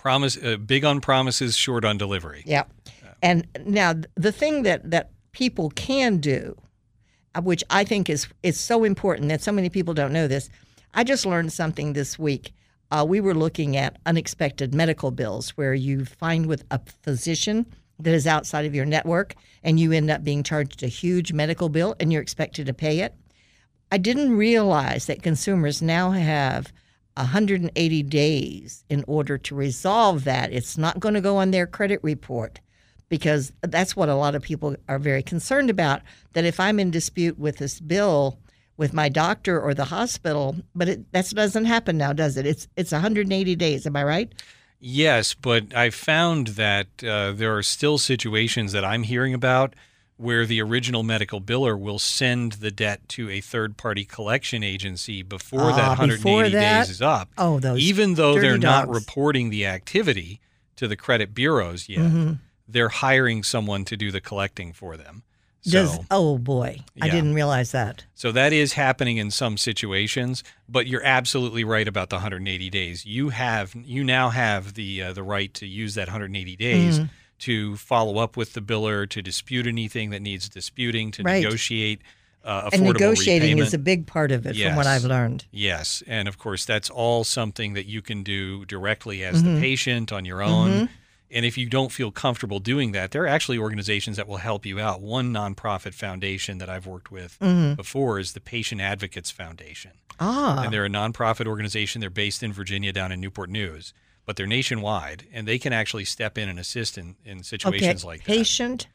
Promise, 0.04 0.38
uh, 0.44 0.58
big 0.58 0.84
on 0.84 1.00
promises, 1.00 1.56
short 1.56 1.86
on 1.86 1.98
delivery. 1.98 2.44
Yeah. 2.46 2.66
And 3.22 3.48
now 3.66 3.94
the 4.16 4.34
thing 4.34 4.64
that 4.64 4.92
that 4.92 5.12
people 5.32 5.70
can 5.70 6.18
do, 6.18 6.58
uh, 7.36 7.42
which 7.42 7.64
I 7.70 7.86
think 7.86 8.10
is 8.10 8.28
is 8.44 8.60
so 8.60 8.84
important 8.84 9.30
that 9.30 9.42
so 9.42 9.54
many 9.54 9.70
people 9.70 9.94
don't 9.94 10.12
know 10.12 10.28
this. 10.28 10.50
I 10.94 11.06
just 11.06 11.26
learned 11.26 11.54
something 11.54 11.94
this 11.94 12.20
week. 12.20 12.52
Uh, 12.92 13.06
we 13.08 13.22
were 13.22 13.34
looking 13.34 13.78
at 13.78 13.98
unexpected 14.06 14.76
medical 14.76 15.10
bills 15.10 15.52
where 15.52 15.74
you 15.74 16.04
find 16.04 16.48
with 16.48 16.66
a 16.70 16.82
physician 17.02 17.66
that 17.98 18.14
is 18.14 18.28
outside 18.28 18.66
of 18.66 18.76
your 18.76 18.86
network 18.86 19.36
and 19.64 19.80
you 19.80 19.94
end 19.94 20.12
up 20.12 20.22
being 20.22 20.44
charged 20.44 20.84
a 20.84 20.88
huge 20.88 21.32
medical 21.32 21.70
bill 21.70 21.96
and 22.02 22.12
you're 22.12 22.22
expected 22.22 22.66
to 22.66 22.74
pay 22.74 23.00
it. 23.00 23.16
I 23.90 24.00
didn't 24.00 24.36
realize 24.36 25.06
that 25.06 25.24
consumers 25.24 25.82
now 25.82 26.12
have 26.12 26.74
180 27.16 28.04
days 28.04 28.84
in 28.90 29.04
order 29.08 29.38
to 29.38 29.56
resolve 29.56 30.24
that. 30.24 30.52
It's 30.52 30.78
not 30.78 31.00
going 31.00 31.14
to 31.14 31.22
go 31.22 31.38
on 31.38 31.52
their 31.52 31.68
credit 31.68 32.00
report 32.04 32.60
because 33.10 33.54
that's 33.62 33.96
what 33.96 34.10
a 34.10 34.16
lot 34.16 34.36
of 34.36 34.42
people 34.42 34.76
are 34.88 35.00
very 35.00 35.22
concerned 35.22 35.70
about. 35.70 36.02
That 36.34 36.46
if 36.46 36.60
I'm 36.60 36.80
in 36.80 36.92
dispute 36.92 37.38
with 37.38 37.58
this 37.58 37.80
bill 37.80 38.40
with 38.78 38.94
my 38.94 39.10
doctor 39.10 39.62
or 39.62 39.74
the 39.74 39.86
hospital, 39.86 40.56
but 40.74 40.90
it, 40.90 41.12
that 41.12 41.30
doesn't 41.30 41.66
happen 41.66 41.98
now, 41.98 42.14
does 42.14 42.38
it? 42.38 42.46
It's 42.46 42.68
it's 42.76 42.92
180 42.92 43.56
days. 43.56 43.86
Am 43.86 43.96
I 43.96 44.04
right? 44.04 44.34
Yes, 44.80 45.34
but 45.34 45.74
I 45.74 45.92
found 45.92 46.48
that 46.48 46.88
uh, 47.04 47.32
there 47.32 47.56
are 47.56 47.64
still 47.64 47.98
situations 47.98 48.74
that 48.74 48.84
I'm 48.84 49.04
hearing 49.04 49.34
about 49.34 49.76
where 50.24 50.46
the 50.46 50.62
original 50.62 51.04
medical 51.04 51.40
biller 51.42 51.80
will 51.80 52.00
send 52.00 52.54
the 52.54 52.72
debt 52.72 53.08
to 53.10 53.30
a 53.30 53.42
third 53.42 53.78
party 53.78 54.06
collection 54.06 54.64
agency 54.64 55.22
before 55.22 55.72
Ah, 55.72 55.76
that 55.76 55.90
180 55.90 56.18
before 56.24 56.50
that? 56.50 56.80
days 56.82 56.90
is 56.90 57.02
up. 57.02 57.30
Oh, 57.38 57.60
those 57.60 57.80
Even 57.80 58.16
though 58.16 58.40
they're 58.40 58.58
not 58.58 58.88
reporting 58.90 59.50
the 59.50 59.66
activity 59.66 60.40
to 60.78 60.88
the 60.88 60.96
credit 60.96 61.36
bureaus 61.36 61.88
yet, 61.90 62.00
Mm-hmm. 62.00 62.34
they're 62.68 62.90
hiring 62.90 63.44
someone 63.44 63.86
to 63.86 63.96
do 63.98 64.12
the 64.12 64.22
collecting 64.22 64.74
for 64.74 64.98
them. 64.98 65.24
So, 65.66 65.72
Does 65.72 66.00
oh 66.12 66.38
boy, 66.40 66.80
I 67.02 67.08
didn't 67.10 67.34
realize 67.36 67.72
that. 67.72 68.04
so 68.14 68.34
that 68.34 68.52
is 68.52 68.74
happening 68.74 69.16
in 69.16 69.32
some 69.32 69.56
situations, 69.58 70.44
but 70.68 70.88
you're 70.88 71.06
absolutely 71.06 71.64
right 71.64 71.88
about 71.88 72.10
the 72.10 72.18
180 72.18 72.70
days. 72.70 73.06
You 73.06 73.30
have 73.30 73.74
you 73.74 74.04
now 74.04 74.28
have 74.30 74.74
the 74.74 75.02
uh, 75.04 75.14
the 75.14 75.24
right 75.24 75.54
to 75.54 75.66
use 75.66 75.96
that 75.96 76.08
180 76.08 76.56
days 76.58 77.00
Mm-hmm. 77.00 77.06
To 77.48 77.76
follow 77.78 78.18
up 78.18 78.36
with 78.38 78.54
the 78.54 78.62
biller, 78.62 79.08
to 79.10 79.22
dispute 79.22 79.68
anything 79.68 80.10
that 80.12 80.22
needs 80.22 80.50
disputing, 80.50 81.12
to 81.12 81.24
Right. 81.24 81.44
negotiate 81.44 82.02
uh, 82.46 82.70
And 82.74 82.84
negotiating 82.84 83.52
repayment. 83.52 83.68
is 83.68 83.74
a 83.74 83.78
big 83.78 84.06
part 84.06 84.30
of 84.34 84.46
it, 84.46 84.58
from 84.58 84.76
what 84.76 84.86
I've 84.86 85.06
learned. 85.06 85.46
Yes, 85.52 86.04
and 86.08 86.28
of 86.28 86.38
course 86.38 86.66
that's 86.66 86.90
all 86.90 87.24
something 87.24 87.72
that 87.74 87.86
you 87.86 88.02
can 88.02 88.22
do 88.22 88.66
directly 88.66 89.24
as 89.24 89.42
Mm-hmm. 89.42 89.56
the 89.56 89.62
patient 89.62 90.12
on 90.12 90.26
your 90.26 90.42
own. 90.44 90.90
And 91.32 91.46
if 91.46 91.58
you 91.58 91.68
don't 91.68 91.90
feel 91.92 92.12
comfortable 92.12 92.60
doing 92.60 92.92
that, 92.92 93.12
there 93.12 93.24
are 93.24 93.28
actually 93.28 93.58
organizations 93.58 94.18
that 94.18 94.28
will 94.28 94.38
help 94.38 94.66
you 94.66 94.80
out. 94.80 95.02
One 95.02 95.32
nonprofit 95.34 95.94
foundation 95.96 96.58
that 96.60 96.70
I've 96.70 96.86
worked 96.86 97.12
with 97.12 97.40
before 97.78 98.20
is 98.20 98.34
the 98.34 98.42
Patient 98.42 98.82
Advocates 98.82 99.32
Foundation. 99.32 99.92
Ah, 100.20 100.64
And 100.64 100.72
they're 100.74 100.86
a 100.86 100.90
nonprofit 100.90 101.48
organization. 101.48 102.02
They're 102.02 102.10
based 102.12 102.44
in 102.44 102.52
Virginia 102.54 102.92
down 102.94 103.12
in 103.14 103.20
Newport 103.22 103.50
News, 103.50 103.94
but 104.26 104.36
they're 104.36 104.48
nationwide 104.48 105.28
and 105.34 105.48
they 105.48 105.60
can 105.60 105.74
actually 105.74 106.06
step 106.06 106.38
in 106.38 106.50
and 106.50 106.60
assist 106.60 106.98
in, 106.98 107.16
in 107.26 107.38
okay. 107.38 107.44
situations 107.44 108.06
like 108.06 108.20
that. 108.22 108.28
Patient 108.28 108.88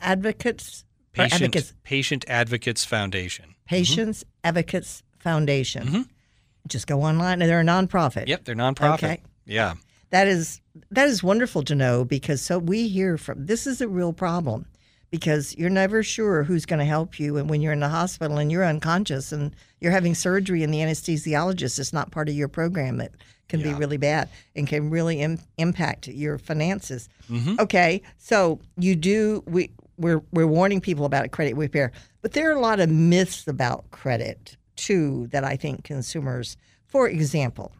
advocates, 0.00 0.84
or 1.16 1.24
Patient, 1.24 1.42
advocates, 1.42 1.72
Patient 1.82 2.24
Advocates 2.28 2.84
Foundation. 2.84 3.54
Patients 3.66 4.24
Advocates 4.44 5.02
Foundation. 5.18 5.86
Mhm. 5.88 6.08
Just 6.68 6.86
go 6.86 7.02
online, 7.02 7.40
and 7.40 7.50
they're 7.50 7.60
a 7.60 7.64
nonprofit. 7.64 8.26
Yep, 8.26 8.44
they're 8.44 8.54
nonprofit. 8.54 8.94
Okay. 8.94 9.22
Yeah. 9.44 9.74
That 10.10 10.28
is 10.28 10.60
that 10.90 11.08
is 11.08 11.22
wonderful 11.22 11.62
to 11.64 11.74
know 11.74 12.04
because 12.04 12.40
so 12.40 12.58
we 12.58 12.88
hear 12.88 13.18
from 13.18 13.46
this 13.46 13.66
is 13.66 13.80
a 13.80 13.88
real 13.88 14.12
problem 14.12 14.66
because 15.16 15.56
you're 15.56 15.70
never 15.70 16.02
sure 16.02 16.42
who's 16.42 16.66
going 16.66 16.78
to 16.78 16.84
help 16.84 17.18
you 17.18 17.38
and 17.38 17.48
when 17.48 17.62
you're 17.62 17.72
in 17.72 17.80
the 17.80 17.88
hospital 17.88 18.36
and 18.36 18.52
you're 18.52 18.64
unconscious 18.66 19.32
and 19.32 19.56
you're 19.80 19.90
having 19.90 20.14
surgery 20.14 20.62
and 20.62 20.74
the 20.74 20.78
anesthesiologist 20.78 21.78
is 21.78 21.90
not 21.90 22.10
part 22.10 22.28
of 22.28 22.34
your 22.34 22.48
program 22.48 23.00
it 23.00 23.14
can 23.48 23.62
be 23.62 23.72
really 23.72 23.96
bad 23.96 24.28
and 24.54 24.66
can 24.66 24.90
really 24.90 25.22
Im- 25.22 25.38
impact 25.56 26.06
your 26.08 26.36
finances. 26.36 27.08
Mhm. 27.30 27.58
Okay, 27.60 28.02
so 28.18 28.58
you 28.76 28.94
do 28.94 29.42
we 29.46 29.70
we're 29.96 30.20
we're 30.32 30.46
warning 30.46 30.82
people 30.82 31.06
about 31.06 31.30
credit 31.30 31.56
repair, 31.56 31.92
but 32.20 32.32
there 32.32 32.50
are 32.50 32.56
a 32.56 32.60
lot 32.60 32.80
of 32.80 32.90
myths 32.90 33.46
about 33.48 33.90
credit 33.92 34.56
too 34.74 35.28
that 35.28 35.44
I 35.44 35.56
think 35.56 35.84
consumers, 35.84 36.56
for 36.86 37.08
example, 37.08 37.72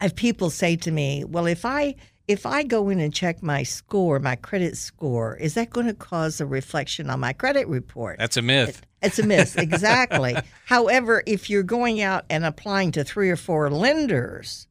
I 0.00 0.04
have 0.04 0.14
people 0.14 0.50
say 0.50 0.76
to 0.76 0.90
me, 0.92 1.24
"Well, 1.24 1.46
if 1.46 1.64
I 1.64 1.96
if 2.30 2.46
I 2.46 2.62
go 2.62 2.88
in 2.88 3.00
and 3.00 3.12
check 3.12 3.42
my 3.42 3.62
score, 3.62 4.18
my 4.18 4.36
credit 4.36 4.76
score, 4.76 5.36
is 5.36 5.54
that 5.54 5.70
going 5.70 5.86
to 5.86 5.94
cause 5.94 6.40
a 6.40 6.46
reflection 6.46 7.10
on 7.10 7.20
my 7.20 7.32
credit 7.32 7.66
report?" 7.68 8.18
That's 8.18 8.36
a 8.36 8.42
myth. 8.42 8.82
It's 9.02 9.18
a 9.18 9.26
myth, 9.26 9.58
exactly. 9.58 10.36
However, 10.66 11.22
if 11.26 11.48
you're 11.50 11.62
going 11.62 12.00
out 12.00 12.24
and 12.30 12.44
applying 12.44 12.92
to 12.92 13.04
three 13.04 13.30
or 13.30 13.36
four 13.36 13.70
lenders 13.70 14.68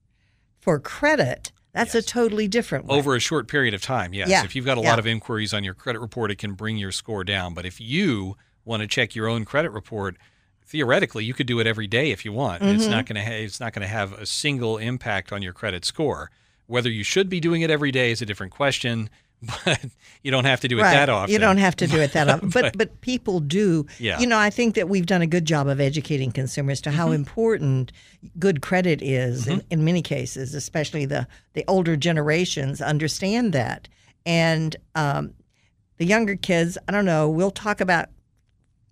for 0.60 0.80
credit, 0.80 1.52
that's 1.74 1.96
a 1.96 2.02
totally 2.02 2.48
different 2.48 2.86
way. 2.86 2.98
over 2.98 3.16
a 3.16 3.20
short 3.20 3.48
period 3.48 3.74
of 3.74 3.82
time. 3.82 4.14
Yes. 4.14 4.30
Yeah, 4.30 4.44
If 4.44 4.56
you've 4.56 4.66
got 4.66 4.78
a 4.78 4.82
yeah. 4.82 4.90
lot 4.90 5.00
of 5.00 5.08
inquiries 5.08 5.54
on 5.54 5.64
your 5.64 5.74
credit 5.74 6.00
report, 6.00 6.32
it 6.32 6.38
can 6.38 6.54
bring 6.54 6.78
your 6.78 6.92
score 6.92 7.24
down. 7.24 7.54
But 7.54 7.66
if 7.66 7.82
you 7.82 8.36
want 8.66 8.82
to 8.82 8.88
check 8.88 9.16
your 9.16 9.28
own 9.28 9.46
credit 9.46 9.72
report, 9.72 10.18
theoretically, 10.66 11.26
you 11.26 11.34
could 11.34 11.48
do 11.48 11.60
it 11.60 11.68
every 11.68 11.88
day 11.88 12.12
if 12.12 12.24
you 12.24 12.32
want. 12.32 12.62
Mm-hmm. 12.62 12.92
not 12.92 13.06
going 13.06 13.16
to 13.16 13.26
ha- 13.26 13.44
it's 13.44 13.60
not 13.60 13.74
going 13.74 13.82
to 13.82 13.88
have 13.88 14.14
a 14.14 14.26
single 14.26 14.78
impact 14.78 15.32
on 15.34 15.42
your 15.42 15.54
credit 15.54 15.86
score. 15.86 16.30
Whether 16.70 16.90
you 16.90 17.04
should 17.04 17.30
be 17.30 17.40
doing 17.40 17.62
it 17.62 17.70
every 17.70 17.92
day 17.92 18.12
is 18.12 18.22
a 18.22 18.26
different 18.26 18.52
question, 18.54 19.10
but 19.66 19.80
you 20.22 20.32
don't 20.32 20.46
have 20.46 20.60
to 20.62 20.68
do 20.68 20.78
it 20.80 20.82
Right. 20.84 20.92
that 20.94 21.10
often. 21.10 21.32
You 21.34 21.40
don't 21.40 21.58
have 21.58 21.76
to 21.78 21.88
do 21.88 21.98
it 21.98 22.14
that 22.14 22.28
often, 22.30 22.50
but 22.50 22.78
but 22.78 23.02
people 23.02 23.40
do. 23.40 23.86
Yeah. 23.98 24.20
You 24.20 24.28
know, 24.28 24.38
I 24.38 24.50
think 24.50 24.76
that 24.76 24.88
we've 24.90 25.06
done 25.06 25.22
a 25.22 25.28
good 25.28 25.46
job 25.46 25.68
of 25.68 25.80
educating 25.82 26.32
consumers 26.32 26.80
to 26.82 26.92
how 26.92 27.06
Mm-hmm. 27.08 27.16
important 27.16 27.92
good 28.38 28.62
credit 28.62 29.02
is 29.02 29.48
in, 29.48 29.64
in 29.70 29.84
many 29.84 30.02
cases, 30.02 30.54
especially 30.54 31.06
the 31.06 31.28
the 31.54 31.64
older 31.68 31.96
generations 31.98 32.82
understand 32.82 33.54
that, 33.54 33.88
and 34.26 34.76
um, 34.96 35.34
the 35.98 36.06
younger 36.06 36.36
kids. 36.36 36.78
I 36.88 36.92
don't 36.92 37.06
know. 37.06 37.30
We'll 37.30 37.52
talk 37.52 37.82
about 37.82 38.10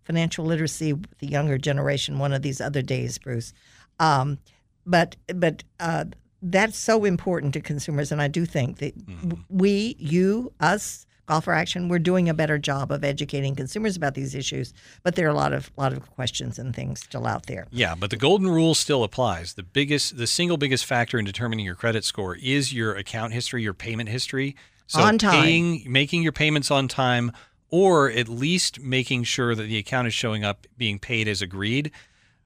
financial 0.04 0.46
literacy 0.46 0.94
with 0.94 1.18
the 1.20 1.28
younger 1.28 1.58
generation 1.58 2.18
one 2.20 2.32
of 2.32 2.42
these 2.42 2.62
other 2.62 2.82
days, 2.82 3.18
Bruce. 3.18 3.54
Um, 4.00 4.40
but 4.86 5.18
but 5.36 5.64
uh, 5.82 6.06
that's 6.42 6.78
so 6.78 7.06
important 7.06 7.54
to 7.54 7.62
consumers, 7.62 8.12
and 8.12 8.22
I 8.22 8.28
do 8.28 8.46
think 8.46 8.78
that 8.78 8.98
w- 8.98 9.36
mm-hmm. 9.36 9.58
we, 9.58 9.96
you, 10.00 10.54
us, 10.60 11.06
Call 11.28 11.42
for 11.42 11.54
Action, 11.54 11.90
we're 11.90 12.00
doing 12.00 12.30
a 12.30 12.34
better 12.34 12.58
job 12.58 12.90
of 12.90 13.04
educating 13.04 13.54
consumers 13.54 13.98
about 13.98 14.14
these 14.14 14.34
issues. 14.34 14.74
But 15.04 15.16
there 15.16 15.28
are 15.28 15.32
a 15.32 15.36
lot 15.36 15.52
of 15.52 15.70
lot 15.76 15.92
of 15.92 16.10
questions 16.12 16.58
and 16.58 16.74
things 16.74 17.02
still 17.02 17.28
out 17.28 17.48
there. 17.48 17.68
Yeah, 17.70 17.96
but 17.96 18.12
the 18.12 18.16
golden 18.16 18.48
rule 18.48 18.74
still 18.74 19.04
applies. 19.04 19.54
The 19.54 19.64
biggest, 19.64 20.18
the 20.18 20.26
single 20.26 20.56
biggest 20.56 20.86
factor 20.86 21.20
in 21.20 21.26
determining 21.26 21.66
your 21.66 21.76
credit 21.76 22.06
score 22.06 22.38
is 22.38 22.74
your 22.74 22.96
account 22.96 23.34
history, 23.34 23.62
your 23.62 23.74
payment 23.74 24.08
history. 24.08 24.56
So 24.88 25.02
On 25.02 25.18
time. 25.18 25.44
paying, 25.44 25.84
making 25.92 26.24
your 26.24 26.32
payments 26.32 26.72
on 26.72 26.88
time, 26.88 27.34
or 27.70 28.10
at 28.10 28.30
least 28.30 28.80
making 28.80 29.26
sure 29.26 29.54
that 29.54 29.64
the 29.64 29.78
account 29.78 30.08
is 30.08 30.14
showing 30.14 30.46
up 30.46 30.66
being 30.78 30.98
paid 30.98 31.28
as 31.28 31.42
agreed. 31.42 31.92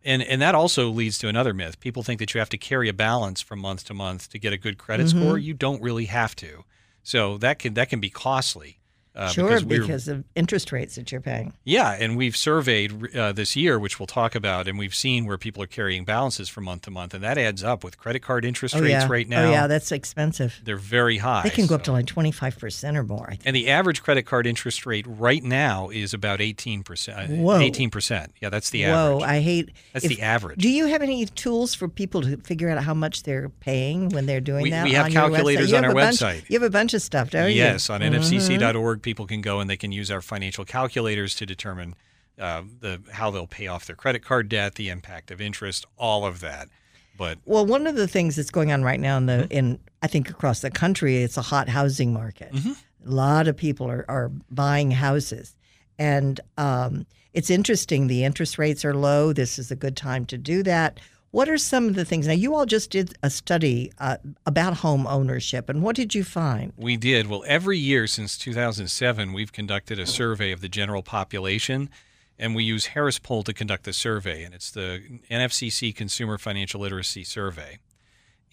And 0.03 0.22
and 0.24 0.41
that 0.41 0.55
also 0.55 0.89
leads 0.89 1.17
to 1.20 1.27
another 1.27 1.53
myth. 1.53 1.79
People 1.79 2.03
think 2.03 2.20
that 2.20 2.34
you 2.34 2.39
have 2.39 2.50
to 2.50 2.58
carry 2.58 2.89
a 2.89 2.93
balance 2.93 3.39
from 3.41 3.60
month 3.60 3.86
to 3.86 3.93
month 3.93 4.29
to 4.31 4.39
get 4.39 4.51
a 4.53 4.58
good 4.58 4.77
credit 4.77 5.08
Mm-hmm. 5.08 5.22
score. 5.22 5.38
You 5.38 5.53
don't 5.53 5.81
really 5.81 6.05
have 6.05 6.36
to. 6.38 6.63
So 7.03 7.38
that 7.38 7.60
can 7.60 7.74
that 7.75 7.89
can 7.89 8.00
be 8.00 8.10
costly. 8.10 8.79
Uh, 9.13 9.27
sure, 9.27 9.47
because 9.49 9.63
because 9.65 10.07
of 10.07 10.23
interest 10.35 10.71
rates 10.71 10.95
that 10.95 11.11
you're 11.11 11.19
paying. 11.19 11.51
yeah, 11.65 11.91
and 11.99 12.15
we've 12.15 12.37
surveyed 12.37 13.13
uh, 13.15 13.33
this 13.33 13.57
year, 13.57 13.77
which 13.77 13.99
we'll 13.99 14.07
talk 14.07 14.35
about, 14.35 14.69
and 14.69 14.79
we've 14.79 14.95
seen 14.95 15.25
where 15.25 15.37
people 15.37 15.61
are 15.61 15.67
carrying 15.67 16.05
balances 16.05 16.47
from 16.47 16.63
month 16.63 16.83
to 16.83 16.91
month, 16.91 17.13
and 17.13 17.21
that 17.21 17.37
adds 17.37 17.61
up 17.61 17.83
with 17.83 17.97
credit 17.97 18.21
card 18.21 18.45
interest 18.45 18.73
Oh 18.75 18.79
rates 18.79 18.91
yeah, 18.91 19.07
right 19.09 19.27
now. 19.27 19.43
oh 19.43 19.51
yeah, 19.51 19.67
that's 19.67 19.91
expensive. 19.91 20.61
they're 20.63 20.77
very 20.77 21.17
high. 21.17 21.41
They 21.43 21.49
can 21.49 21.65
go 21.67 21.75
up 21.75 21.83
to 21.83 21.91
like 21.91 22.05
twenty 22.05 22.31
five 22.31 22.57
percent 22.57 22.95
or 22.95 23.03
more. 23.03 23.25
I 23.27 23.31
think. 23.31 23.41
and 23.45 23.55
the 23.55 23.69
average 23.69 24.01
credit 24.01 24.23
card 24.23 24.47
interest 24.47 24.85
rate 24.85 25.05
right 25.07 25.43
now 25.43 25.89
is 25.89 26.13
about 26.13 26.39
eighteen 26.39 26.81
percent. 26.83 27.31
Whoa. 27.31 27.59
Eighteen 27.59 27.89
percent. 27.89 28.31
Yeah, 28.41 28.49
that's 28.49 28.69
the 28.69 28.85
average. 28.85 29.21
Whoa. 29.23 29.27
I 29.27 29.41
hate. 29.41 29.71
That's 29.91 30.05
if- 30.05 30.11
the 30.15 30.21
average. 30.21 30.59
Do 30.61 30.69
you 30.69 30.85
have 30.85 31.01
any 31.01 31.25
tools 31.25 31.73
for 31.75 31.89
people 31.89 32.21
to 32.21 32.37
figure 32.37 32.69
out 32.69 32.81
how 32.81 32.93
much 32.93 33.23
they're 33.23 33.49
paying 33.49 34.07
when 34.09 34.25
they're 34.25 34.39
doing 34.39 34.63
We- 34.63 34.69
that? 34.69 34.85
we 34.85 34.93
have 34.93 35.07
on 35.07 35.11
your 35.11 35.21
website? 35.23 35.29
calculators 35.31 35.73
on 35.73 35.83
our 35.83 35.91
a 35.91 35.93
bunch- 35.95 36.15
website. 36.19 36.49
You 36.49 36.57
have 36.59 36.63
a 36.67 36.69
bunch 36.71 36.93
of 36.93 37.01
stuff, 37.01 37.29
don't 37.31 37.49
you? 37.49 37.57
yes, 37.57 37.89
on 37.89 37.99
Mm-hmm. 38.01 38.15
nfcc.org, 38.21 39.00
people 39.01 39.25
can 39.27 39.41
go 39.41 39.60
and 39.60 39.70
they 39.70 39.77
can 39.77 39.91
use 39.91 40.12
our 40.12 40.22
financial 40.22 40.65
calculators 40.65 41.36
to 41.36 41.46
determine 41.46 41.96
uh, 42.39 42.63
the 42.79 43.01
how 43.12 43.29
they'll 43.31 43.48
pay 43.48 43.67
off 43.67 43.86
their 43.86 43.96
credit 43.96 44.24
card 44.24 44.50
debt, 44.50 44.75
the 44.75 44.89
impact 44.89 45.31
of 45.31 45.41
interest, 45.41 45.86
all 45.98 46.25
of 46.25 46.39
that. 46.39 46.70
But 47.17 47.39
Well, 47.46 47.65
one 47.65 47.88
of 47.88 47.96
the 47.96 48.08
things 48.08 48.36
that's 48.36 48.50
going 48.51 48.72
on 48.72 48.84
right 48.84 49.00
now 49.00 49.17
in 49.17 49.25
the 49.25 49.34
Mm-hmm. 49.34 49.51
in 49.51 49.79
I 50.01 50.08
think 50.08 50.29
across 50.29 50.62
the 50.62 50.72
country, 50.72 51.17
it's 51.17 51.38
a 51.38 51.41
hot 51.43 51.70
housing 51.70 52.13
market. 52.13 52.51
Mm-hmm. 52.51 52.72
A 53.08 53.12
lot 53.12 53.48
of 53.48 53.55
people 53.55 53.89
are, 53.89 54.05
are 54.08 54.31
buying 54.50 54.91
houses, 54.91 55.55
and 56.00 56.39
um, 56.58 57.05
it's 57.34 57.50
interesting. 57.50 58.08
The 58.08 58.24
interest 58.24 58.58
rates 58.58 58.84
are 58.84 58.96
low. 58.96 59.34
This 59.34 59.60
is 59.60 59.72
a 59.72 59.75
good 59.75 59.96
time 59.96 60.25
to 60.27 60.38
do 60.38 60.63
that. 60.63 61.00
What 61.31 61.47
are 61.47 61.57
some 61.57 61.88
of 61.88 61.95
the 61.95 62.03
things? 62.03 62.27
Now, 62.27 62.33
you 62.33 62.55
all 62.55 62.65
just 62.65 62.89
did 62.89 63.13
a 63.23 63.29
study 63.29 63.93
uh, 64.00 64.17
about 64.45 64.77
home 64.77 65.07
ownership, 65.07 65.69
and 65.69 65.81
what 65.81 65.95
did 65.95 66.13
you 66.13 66.25
find? 66.25 66.73
We 66.75 66.97
did. 66.97 67.27
Well, 67.27 67.45
every 67.47 67.77
year 67.77 68.05
since 68.05 68.38
2007, 68.38 69.31
we've 69.31 69.53
conducted 69.53 69.97
a 69.97 70.05
survey 70.05 70.51
of 70.51 70.59
the 70.59 70.67
general 70.67 71.01
population, 71.01 71.89
and 72.38 72.53
we 72.53 72.65
use 72.65 72.88
Harris 72.88 73.17
Poll 73.17 73.43
to 73.43 73.53
conduct 73.53 73.85
the 73.85 73.93
survey, 73.93 74.43
and 74.43 74.53
it's 74.53 74.71
the 74.71 75.21
NFCC 75.31 75.95
Consumer 75.95 76.38
Financial 76.38 76.81
Literacy 76.81 77.23
Survey. 77.23 77.79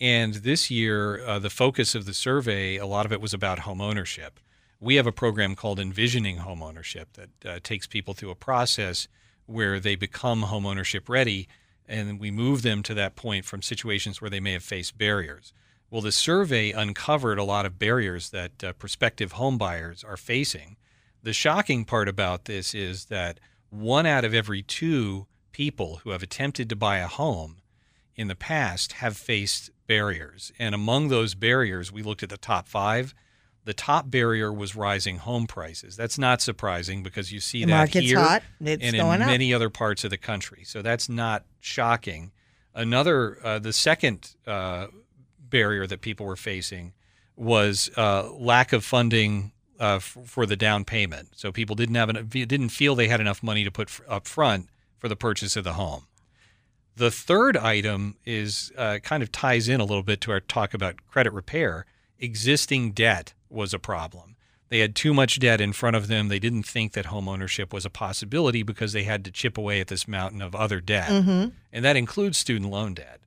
And 0.00 0.34
this 0.34 0.70
year, 0.70 1.20
uh, 1.26 1.40
the 1.40 1.50
focus 1.50 1.96
of 1.96 2.06
the 2.06 2.14
survey, 2.14 2.76
a 2.76 2.86
lot 2.86 3.06
of 3.06 3.12
it 3.12 3.20
was 3.20 3.34
about 3.34 3.60
home 3.60 3.80
ownership. 3.80 4.38
We 4.78 4.94
have 4.94 5.06
a 5.08 5.12
program 5.12 5.56
called 5.56 5.80
Envisioning 5.80 6.36
Home 6.36 6.62
Ownership 6.62 7.08
that 7.14 7.46
uh, 7.50 7.58
takes 7.60 7.88
people 7.88 8.14
through 8.14 8.30
a 8.30 8.36
process 8.36 9.08
where 9.46 9.80
they 9.80 9.96
become 9.96 10.42
home 10.42 10.64
ownership 10.64 11.08
ready, 11.08 11.48
and 11.88 12.20
we 12.20 12.30
move 12.30 12.62
them 12.62 12.82
to 12.84 12.94
that 12.94 13.16
point 13.16 13.44
from 13.44 13.62
situations 13.62 14.20
where 14.20 14.30
they 14.30 14.40
may 14.40 14.52
have 14.52 14.62
faced 14.62 14.98
barriers. 14.98 15.52
Well, 15.90 16.02
the 16.02 16.12
survey 16.12 16.72
uncovered 16.72 17.38
a 17.38 17.44
lot 17.44 17.64
of 17.64 17.78
barriers 17.78 18.30
that 18.30 18.62
uh, 18.62 18.72
prospective 18.74 19.32
home 19.32 19.56
buyers 19.56 20.04
are 20.04 20.18
facing. 20.18 20.76
The 21.22 21.32
shocking 21.32 21.84
part 21.84 22.08
about 22.08 22.44
this 22.44 22.74
is 22.74 23.06
that 23.06 23.40
one 23.70 24.06
out 24.06 24.24
of 24.24 24.34
every 24.34 24.62
two 24.62 25.26
people 25.52 26.00
who 26.04 26.10
have 26.10 26.22
attempted 26.22 26.68
to 26.68 26.76
buy 26.76 26.98
a 26.98 27.06
home 27.06 27.56
in 28.14 28.28
the 28.28 28.34
past 28.34 28.92
have 28.94 29.16
faced 29.16 29.70
barriers. 29.86 30.52
And 30.58 30.74
among 30.74 31.08
those 31.08 31.34
barriers, 31.34 31.90
we 31.90 32.02
looked 32.02 32.22
at 32.22 32.28
the 32.28 32.36
top 32.36 32.68
five. 32.68 33.14
The 33.68 33.74
top 33.74 34.10
barrier 34.10 34.50
was 34.50 34.74
rising 34.74 35.18
home 35.18 35.46
prices. 35.46 35.94
That's 35.94 36.16
not 36.16 36.40
surprising 36.40 37.02
because 37.02 37.30
you 37.32 37.38
see 37.38 37.66
The 37.66 37.72
that 37.72 37.90
here 37.90 38.18
hot. 38.18 38.42
And 38.60 38.82
in 38.82 38.94
going 38.96 39.20
up. 39.20 39.26
many 39.26 39.52
other 39.52 39.68
parts 39.68 40.04
of 40.04 40.10
the 40.10 40.16
country. 40.16 40.64
So 40.64 40.80
that's 40.80 41.06
not 41.06 41.44
shocking. 41.60 42.32
Another, 42.74 43.36
uh, 43.44 43.58
the 43.58 43.74
second 43.74 44.36
uh, 44.46 44.86
barrier 45.38 45.86
that 45.86 46.00
people 46.00 46.24
were 46.24 46.34
facing 46.34 46.94
was 47.36 47.90
uh, 47.98 48.30
lack 48.32 48.72
of 48.72 48.86
funding 48.86 49.52
uh, 49.78 49.96
f- 49.96 50.16
for 50.24 50.46
the 50.46 50.56
down 50.56 50.86
payment. 50.86 51.32
So 51.36 51.52
people 51.52 51.76
didn't 51.76 51.96
have 51.96 52.08
enough, 52.08 52.30
didn't 52.30 52.70
feel 52.70 52.94
they 52.94 53.08
had 53.08 53.20
enough 53.20 53.42
money 53.42 53.64
to 53.64 53.70
put 53.70 53.88
f- 53.88 54.00
up 54.08 54.26
front 54.26 54.70
for 54.96 55.08
the 55.10 55.16
purchase 55.16 55.56
of 55.58 55.64
the 55.64 55.74
home. 55.74 56.06
The 56.96 57.10
third 57.10 57.54
item 57.54 58.16
is 58.24 58.72
uh, 58.78 59.00
kind 59.02 59.22
of 59.22 59.30
ties 59.30 59.68
in 59.68 59.78
a 59.78 59.84
little 59.84 60.02
bit 60.02 60.22
to 60.22 60.30
our 60.30 60.40
talk 60.40 60.72
about 60.72 61.06
credit 61.06 61.34
repair. 61.34 61.84
Existing 62.18 62.92
debt 62.92 63.34
was 63.50 63.72
a 63.74 63.78
problem. 63.78 64.36
They 64.70 64.80
had 64.80 64.94
too 64.94 65.14
much 65.14 65.38
debt 65.38 65.60
in 65.62 65.72
front 65.72 65.96
of 65.96 66.08
them. 66.08 66.28
They 66.28 66.38
didn't 66.38 66.64
think 66.64 66.92
that 66.92 67.06
home 67.06 67.26
ownership 67.28 67.72
was 67.72 67.86
a 67.86 67.90
possibility 67.90 68.62
because 68.62 68.92
they 68.92 69.04
had 69.04 69.24
to 69.24 69.30
chip 69.30 69.56
away 69.56 69.80
at 69.80 69.86
this 69.86 70.06
mountain 70.06 70.42
of 70.42 70.54
other 70.54 70.80
debt, 70.80 71.08
Mm-hmm. 71.08 71.48
and 71.72 71.84
that 71.84 71.96
includes 71.96 72.36
student 72.36 72.70
loan 72.70 72.92
debt. 72.94 73.20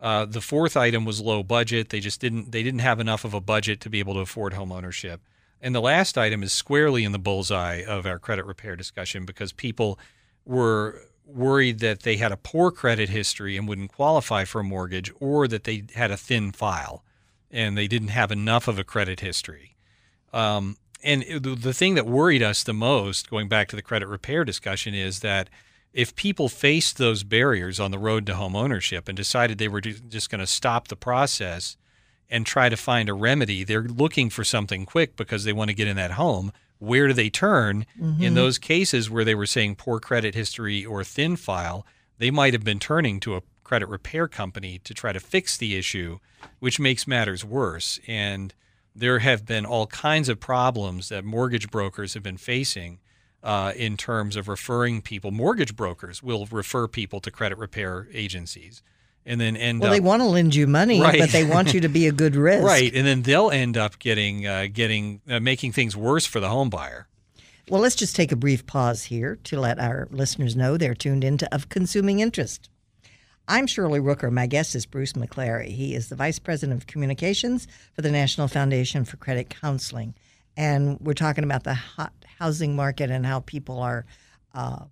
Uh, 0.00 0.26
the 0.26 0.42
fourth 0.42 0.76
item 0.76 1.06
was 1.06 1.20
low 1.22 1.42
budget. 1.42 1.88
They 1.88 2.00
just 2.00 2.20
didn't 2.20 2.52
they 2.52 2.62
didn't 2.62 2.80
have 2.80 3.00
enough 3.00 3.24
of 3.24 3.32
a 3.32 3.40
budget 3.40 3.80
to 3.80 3.88
be 3.90 3.98
able 4.00 4.12
to 4.14 4.20
afford 4.20 4.52
home 4.52 4.70
ownership. 4.72 5.22
And 5.62 5.74
the 5.74 5.80
last 5.80 6.18
item 6.18 6.42
is 6.42 6.52
squarely 6.52 7.04
in 7.04 7.12
the 7.12 7.18
bullseye 7.18 7.82
of 7.82 8.04
our 8.04 8.18
credit 8.18 8.44
repair 8.44 8.76
discussion 8.76 9.24
because 9.24 9.52
people 9.52 9.98
were 10.44 11.00
worried 11.26 11.78
that 11.78 12.02
they 12.02 12.18
had 12.18 12.32
a 12.32 12.36
poor 12.36 12.70
credit 12.70 13.08
history 13.08 13.56
and 13.56 13.66
wouldn't 13.66 13.90
qualify 13.90 14.44
for 14.44 14.60
a 14.60 14.64
mortgage 14.64 15.10
or 15.20 15.48
that 15.48 15.64
they 15.64 15.84
had 15.94 16.10
a 16.10 16.18
thin 16.18 16.52
file 16.52 17.02
and 17.54 17.78
they 17.78 17.86
didn't 17.86 18.08
have 18.08 18.32
enough 18.32 18.68
of 18.68 18.78
a 18.78 18.84
credit 18.84 19.20
history. 19.20 19.76
Um, 20.32 20.76
and 21.02 21.22
the 21.22 21.54
the 21.54 21.72
thing 21.72 21.94
that 21.94 22.06
worried 22.06 22.42
us 22.42 22.64
the 22.64 22.74
most, 22.74 23.30
going 23.30 23.48
back 23.48 23.68
to 23.68 23.76
the 23.76 23.82
credit 23.82 24.08
repair 24.08 24.44
discussion, 24.44 24.94
is 24.94 25.20
that 25.20 25.48
if 25.92 26.16
people 26.16 26.48
faced 26.48 26.98
those 26.98 27.22
barriers 27.22 27.78
on 27.78 27.92
the 27.92 27.98
road 27.98 28.26
to 28.26 28.34
home 28.34 28.56
ownership 28.56 29.08
and 29.08 29.16
decided 29.16 29.58
they 29.58 29.68
were 29.68 29.80
just 29.80 30.28
going 30.28 30.40
to 30.40 30.46
stop 30.46 30.88
the 30.88 30.96
process 30.96 31.76
and 32.28 32.44
try 32.44 32.68
to 32.68 32.76
find 32.76 33.08
a 33.08 33.14
remedy, 33.14 33.62
they're 33.62 33.82
looking 33.82 34.28
for 34.28 34.42
something 34.42 34.84
quick 34.84 35.14
because 35.14 35.44
they 35.44 35.52
want 35.52 35.68
to 35.68 35.74
get 35.74 35.86
in 35.86 35.96
that 35.96 36.12
home. 36.12 36.52
Where 36.78 37.06
do 37.06 37.12
they 37.12 37.30
turn? 37.30 37.86
In 38.20 38.34
those 38.34 38.58
cases 38.58 39.08
where 39.08 39.24
they 39.24 39.36
were 39.36 39.46
saying 39.46 39.76
poor 39.76 40.00
credit 40.00 40.34
history 40.34 40.84
or 40.84 41.04
thin 41.04 41.36
file, 41.36 41.86
they 42.18 42.32
might 42.32 42.54
have 42.54 42.64
been 42.64 42.80
turning 42.80 43.20
to 43.20 43.36
a 43.36 43.42
credit 43.64 43.88
repair 43.88 44.28
company 44.28 44.78
to 44.84 44.94
try 44.94 45.12
to 45.12 45.20
fix 45.20 45.56
the 45.56 45.74
issue, 45.76 46.18
which 46.60 46.78
makes 46.78 47.06
matters 47.06 47.44
worse. 47.44 47.98
And 48.06 48.54
there 48.94 49.18
have 49.20 49.44
been 49.44 49.66
all 49.66 49.86
kinds 49.88 50.28
of 50.28 50.38
problems 50.38 51.08
that 51.08 51.24
mortgage 51.24 51.70
brokers 51.70 52.14
have 52.14 52.22
been 52.22 52.36
facing 52.36 53.00
uh, 53.42 53.72
in 53.76 53.96
terms 53.96 54.36
of 54.36 54.46
referring 54.48 55.02
people. 55.02 55.30
Mortgage 55.30 55.74
brokers 55.74 56.22
will 56.22 56.46
refer 56.52 56.86
people 56.86 57.20
to 57.20 57.30
credit 57.30 57.58
repair 57.58 58.06
agencies 58.12 58.82
and 59.26 59.40
then 59.40 59.56
end 59.56 59.80
Well, 59.80 59.90
up 59.90 59.94
they 59.94 60.00
want 60.00 60.20
to 60.20 60.26
lend 60.26 60.54
you 60.54 60.66
money, 60.66 61.00
Right. 61.00 61.18
but 61.18 61.30
they 61.30 61.44
want 61.44 61.72
you 61.72 61.80
to 61.80 61.88
be 61.88 62.06
a 62.06 62.12
good 62.12 62.36
risk. 62.50 62.62
right, 62.62 62.94
and 62.94 63.06
then 63.06 63.22
they'll 63.22 63.50
end 63.50 63.76
up 63.78 63.98
getting 63.98 64.46
uh, 64.46 64.66
getting 64.72 65.22
uh, 65.28 65.40
making 65.40 65.72
things 65.72 65.96
worse 65.96 66.26
for 66.26 66.40
the 66.40 66.48
home 66.50 66.68
buyer. 66.68 67.08
Well, 67.70 67.80
let's 67.80 67.94
just 67.96 68.14
take 68.14 68.30
a 68.32 68.36
brief 68.36 68.66
pause 68.66 69.04
here 69.04 69.36
to 69.44 69.58
let 69.58 69.78
our 69.78 70.08
listeners 70.10 70.54
know 70.54 70.76
they're 70.76 70.94
tuned 70.94 71.24
into 71.24 71.52
Of 71.54 71.70
Consuming 71.70 72.20
Interest. 72.20 72.68
I'm 73.46 73.66
Shirley 73.66 74.00
Rooker. 74.00 74.32
My 74.32 74.46
guest 74.46 74.74
is 74.74 74.86
Bruce 74.86 75.12
McClary. 75.12 75.68
He 75.68 75.94
is 75.94 76.08
the 76.08 76.16
Vice 76.16 76.38
President 76.38 76.80
of 76.80 76.86
Communications 76.86 77.68
for 77.92 78.00
the 78.00 78.10
National 78.10 78.48
Foundation 78.48 79.04
for 79.04 79.18
Credit 79.18 79.50
Counseling. 79.50 80.14
And 80.56 80.98
we're 81.00 81.12
talking 81.12 81.44
about 81.44 81.64
the 81.64 81.74
hot 81.74 82.14
housing 82.38 82.74
market 82.74 83.10
and 83.10 83.26
how 83.26 83.40
people 83.40 83.80
are, 83.80 84.06
uh, 84.54 84.84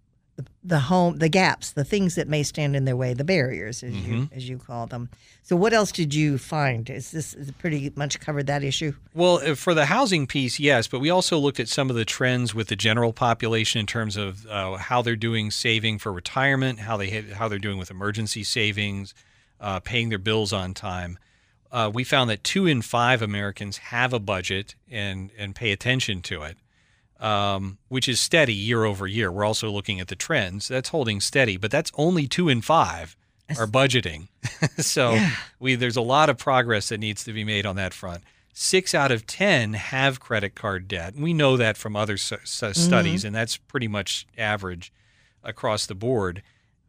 the, 0.65 0.79
home, 0.81 1.19
the 1.19 1.29
gaps, 1.29 1.73
the 1.73 1.85
things 1.85 2.15
that 2.15 2.29
may 2.29 2.43
stand 2.43 2.75
in 2.75 2.85
their 2.85 2.97
way, 2.97 3.15
the 3.15 3.25
barriers, 3.25 3.83
as 3.83 3.95
you 3.95 4.29
as 4.33 4.49
you 4.49 4.59
call 4.59 4.87
them. 4.87 5.09
So, 5.43 5.57
what 5.57 5.73
else 5.73 5.93
did 5.93 6.15
you 6.15 6.39
find? 6.39 6.89
Is 6.89 7.11
this 7.11 7.35
is 7.35 7.51
pretty 7.53 7.93
much 7.97 8.21
covered 8.21 8.47
that 8.47 8.63
issue? 8.63 8.95
Well, 9.13 9.41
uh, 9.45 9.55
for 9.55 9.75
the 9.75 9.87
housing 9.87 10.27
piece, 10.27 10.59
yes, 10.59 10.87
but 10.87 11.01
we 11.01 11.11
also 11.11 11.39
looked 11.39 11.61
at 11.61 11.69
some 11.69 11.91
of 11.91 11.97
the 11.97 12.05
trends 12.05 12.55
with 12.55 12.69
the 12.69 12.77
general 12.77 13.13
population 13.13 13.81
in 13.81 13.87
terms 13.87 14.17
of 14.17 14.47
uh, 14.47 14.77
how 14.77 15.03
they're 15.03 15.17
doing 15.17 15.51
saving 15.51 15.99
for 15.99 16.13
retirement, 16.13 16.81
how 16.81 16.97
they 16.97 17.11
how 17.11 17.49
they're 17.49 17.59
doing 17.59 17.79
with 17.79 17.91
emergency 17.91 18.45
savings, 18.45 19.15
uh, 19.61 19.81
paying 19.81 20.09
their 20.09 20.19
bills 20.19 20.53
on 20.53 20.75
time. 20.75 21.19
Uh, 21.71 21.91
we 21.93 22.05
found 22.05 22.29
that 22.29 22.45
two 22.45 22.67
in 22.67 22.83
five 22.83 23.23
Americans 23.23 23.79
have 23.79 24.13
a 24.13 24.21
budget 24.21 24.77
and 24.91 25.31
and 25.37 25.55
pay 25.55 25.73
attention 25.73 26.23
to 26.23 26.43
it, 26.43 26.57
um, 27.23 27.79
which 27.89 28.09
is 28.09 28.21
steady 28.21 28.53
year 28.55 28.85
over 28.85 29.07
year. 29.07 29.31
We're 29.33 29.45
also 29.45 29.71
looking 29.71 30.01
at 30.01 30.09
the 30.09 30.17
trends. 30.17 30.69
That's 30.69 30.91
holding 30.91 31.21
steady, 31.21 31.57
but 31.57 31.71
that's 31.71 31.91
only 31.97 32.27
two 32.27 32.49
in 32.51 32.61
five 32.61 33.17
are 33.59 33.67
budgeting. 33.67 34.29
so 34.79 35.13
Yeah. 35.13 35.31
we 35.61 35.75
there's 35.75 35.97
a 35.97 36.01
lot 36.03 36.29
of 36.31 36.37
progress 36.39 36.89
that 36.89 36.99
needs 36.99 37.23
to 37.25 37.33
be 37.33 37.45
made 37.45 37.65
on 37.67 37.77
that 37.77 37.95
front. 37.95 38.25
Six 38.55 38.95
out 38.95 39.11
of 39.11 39.27
ten 39.27 39.75
have 39.75 40.21
credit 40.21 40.55
card 40.55 40.89
debt. 40.89 41.15
We 41.17 41.33
know 41.33 41.57
that 41.57 41.77
from 41.79 41.97
other 41.97 42.17
studies, 42.19 43.25
and 43.25 43.35
that's 43.35 43.57
pretty 43.57 43.89
much 43.89 44.27
average 44.37 44.93
across 45.45 45.87
the 45.87 45.95
board. 45.95 46.43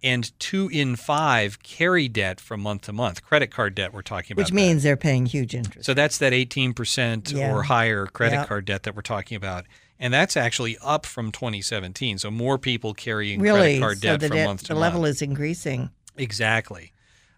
And 0.06 0.38
two 0.38 0.68
in 0.70 0.98
five 0.98 1.64
carry 1.64 2.10
debt 2.10 2.42
from 2.42 2.60
month 2.60 2.82
to 2.84 2.94
month. 2.94 3.24
Credit 3.24 3.48
card 3.52 3.76
debt, 3.76 3.94
we're 3.94 4.02
talking 4.02 4.34
about. 4.34 4.42
Which 4.42 4.50
that. 4.50 4.56
means 4.56 4.84
they're 4.84 4.98
paying 4.98 5.26
huge 5.26 5.56
interest. 5.56 5.86
So 5.86 5.94
that's 5.94 6.18
that 6.18 6.34
18% 6.34 7.32
Yeah. 7.32 7.54
or 7.54 7.64
higher 7.64 8.06
credit 8.08 8.36
Yep. 8.36 8.48
card 8.50 8.66
debt 8.66 8.84
that 8.84 8.96
we're 8.98 9.02
talking 9.02 9.38
about. 9.38 9.66
And 10.04 10.14
that's 10.14 10.36
actually 10.36 10.78
up 10.84 11.06
from 11.06 11.32
2017. 11.32 12.18
So 12.18 12.30
more 12.30 12.58
people 12.58 12.94
carrying 12.94 13.40
really, 13.40 13.78
credit 13.78 13.80
card 13.80 13.98
so 14.00 14.02
debt 14.02 14.20
the, 14.20 14.28
from 14.28 14.44
month 14.44 14.62
to 14.64 14.68
the 14.68 14.74
month. 14.74 14.82
level 14.82 15.06
is 15.06 15.22
increasing. 15.22 15.90
Exactly. 16.18 16.92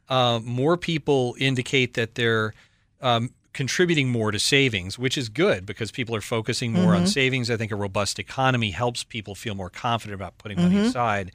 Uh, 0.09 0.39
more 0.43 0.75
people 0.75 1.35
indicate 1.39 1.93
that 1.93 2.15
they're 2.15 2.53
um, 3.01 3.29
contributing 3.53 4.09
more 4.09 4.31
to 4.31 4.39
savings, 4.39 4.97
which 4.97 5.15
is 5.17 5.29
good 5.29 5.65
because 5.65 5.91
people 5.91 6.15
are 6.15 6.21
focusing 6.21 6.73
more 6.73 6.93
Mm-hmm. 6.93 7.01
on 7.01 7.07
savings. 7.07 7.51
I 7.51 7.57
think 7.57 7.71
a 7.71 7.75
robust 7.75 8.17
economy 8.19 8.71
helps 8.71 9.03
people 9.03 9.35
feel 9.35 9.53
more 9.55 9.69
confident 9.69 10.15
about 10.15 10.37
putting 10.39 10.59
money 10.59 10.75
Mm-hmm. 10.75 10.85
aside. 10.87 11.31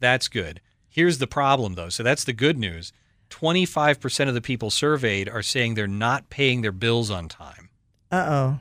That's 0.00 0.28
good. 0.28 0.60
Here's 0.88 1.16
the 1.18 1.26
problem, 1.26 1.74
though. 1.74 1.88
So 1.88 2.02
that's 2.02 2.24
the 2.24 2.32
good 2.34 2.58
news. 2.58 2.92
25% 3.30 4.28
of 4.28 4.34
the 4.34 4.40
people 4.40 4.70
surveyed 4.70 5.28
are 5.28 5.42
saying 5.42 5.74
they're 5.74 5.86
not 5.88 6.30
paying 6.30 6.60
their 6.62 6.72
bills 6.72 7.10
on 7.10 7.28
time. 7.28 7.70
Uh 8.12 8.26
oh. 8.28 8.58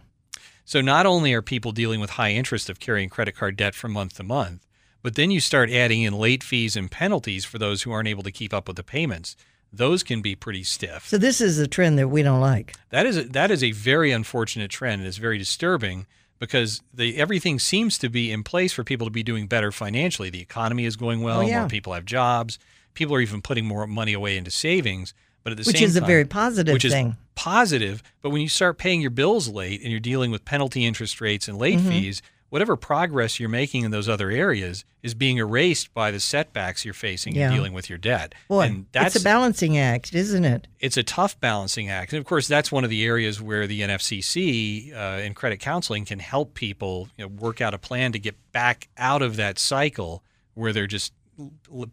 So 0.65 0.81
not 0.81 1.05
only 1.05 1.33
are 1.33 1.41
people 1.41 1.71
dealing 1.71 1.99
with 1.99 2.11
high 2.11 2.31
interest 2.31 2.69
of 2.69 2.79
carrying 2.79 3.09
credit 3.09 3.35
card 3.35 3.55
debt 3.57 3.75
from 3.75 3.91
month 3.91 4.15
to 4.15 4.23
month, 4.23 4.65
but 5.01 5.15
then 5.15 5.31
you 5.31 5.39
start 5.41 5.69
adding 5.69 6.01
in 6.03 6.13
late 6.13 6.43
fees 6.43 6.75
and 6.77 6.89
penalties 6.89 7.43
for 7.43 7.57
those 7.59 7.81
who 7.83 7.91
aren't 7.91 8.07
able 8.07 8.23
to 8.23 8.31
keep 8.31 8.53
up 8.53 8.67
with 8.67 8.77
the 8.77 8.83
payments. 8.83 9.35
Those 9.71 10.03
can 10.03 10.21
be 10.21 10.35
pretty 10.35 10.63
stiff. 10.63 11.07
So 11.07 11.17
this 11.17 11.41
is 11.41 11.57
a 11.59 11.67
trend 11.67 11.97
that 11.99 12.07
we 12.07 12.21
don't 12.23 12.39
like. 12.39 12.75
That 12.91 13.05
is 13.05 13.17
a, 13.17 13.23
that 13.23 13.51
is 13.51 13.63
a 13.63 13.71
very 13.71 14.11
unfortunate 14.11 14.69
trend 14.71 15.01
and 15.01 15.07
it's 15.07 15.17
very 15.17 15.37
disturbing 15.37 16.05
because 16.39 16.81
the 16.93 17.17
everything 17.17 17.59
seems 17.59 17.97
to 17.97 18.09
be 18.09 18.31
in 18.31 18.43
place 18.43 18.71
for 18.71 18.83
people 18.83 19.07
to 19.07 19.11
be 19.11 19.23
doing 19.23 19.47
better 19.47 19.71
financially. 19.71 20.29
The 20.29 20.41
economy 20.41 20.85
is 20.85 20.95
going 20.95 21.21
well, 21.21 21.39
Oh, 21.39 21.41
yeah. 21.41 21.59
more 21.61 21.69
people 21.69 21.93
have 21.93 22.05
jobs, 22.05 22.59
people 22.93 23.15
are 23.15 23.21
even 23.21 23.41
putting 23.41 23.65
more 23.65 23.85
money 23.87 24.13
away 24.13 24.37
into 24.37 24.51
savings, 24.51 25.13
but 25.43 25.51
at 25.51 25.57
the 25.57 25.61
Which 25.61 25.75
same 25.77 25.81
which 25.83 25.89
is 25.89 25.95
a 25.97 26.01
time, 26.01 26.07
very 26.07 26.25
positive 26.25 26.73
which 26.73 26.83
thing. 26.83 27.07
is 27.09 27.13
positive. 27.35 28.01
But 28.21 28.29
when 28.31 28.41
you 28.41 28.49
start 28.49 28.77
paying 28.77 29.01
your 29.01 29.11
bills 29.11 29.47
late 29.47 29.81
and 29.81 29.91
you're 29.91 29.99
dealing 29.99 30.31
with 30.31 30.45
penalty 30.45 30.85
interest 30.85 31.21
rates 31.21 31.47
and 31.47 31.55
Mm-hmm. 31.59 31.61
late 31.61 31.79
fees, 31.79 32.21
whatever 32.49 32.75
progress 32.75 33.39
you're 33.39 33.49
making 33.49 33.83
in 33.83 33.89
those 33.89 34.07
other 34.07 34.29
areas 34.29 34.85
is 35.01 35.15
being 35.15 35.37
erased 35.37 35.91
by 35.95 36.11
the 36.11 36.19
setbacks 36.19 36.85
you're 36.85 36.93
facing 36.93 37.35
Yeah. 37.35 37.47
in 37.49 37.53
dealing 37.55 37.73
with 37.73 37.89
your 37.89 37.97
debt. 37.97 38.35
Boy, 38.47 38.61
and 38.67 38.85
that's 38.91 39.15
it's 39.15 39.23
a 39.23 39.27
balancing 39.27 39.75
act, 39.77 40.13
isn't 40.13 40.45
it? 40.45 40.67
it's 40.79 40.95
a 40.95 41.01
tough 41.03 41.39
balancing 41.39 41.89
act. 41.89 42.13
And 42.13 42.19
of 42.19 42.25
course, 42.25 42.47
that's 42.47 42.71
one 42.71 42.83
of 42.83 42.91
the 42.91 43.03
areas 43.03 43.41
where 43.41 43.65
the 43.65 43.81
NFCC 43.81 44.93
uh, 44.93 44.95
and 45.23 45.35
credit 45.35 45.59
counseling 45.59 46.05
can 46.05 46.19
help 46.19 46.53
people 46.53 47.09
you 47.17 47.25
know, 47.25 47.29
work 47.29 47.59
out 47.61 47.73
a 47.73 47.77
plan 47.79 48.11
to 48.11 48.19
get 48.19 48.35
back 48.51 48.87
out 48.97 49.21
of 49.21 49.35
that 49.37 49.57
cycle 49.57 50.23
where 50.53 50.71
they're 50.73 50.85
just 50.87 51.11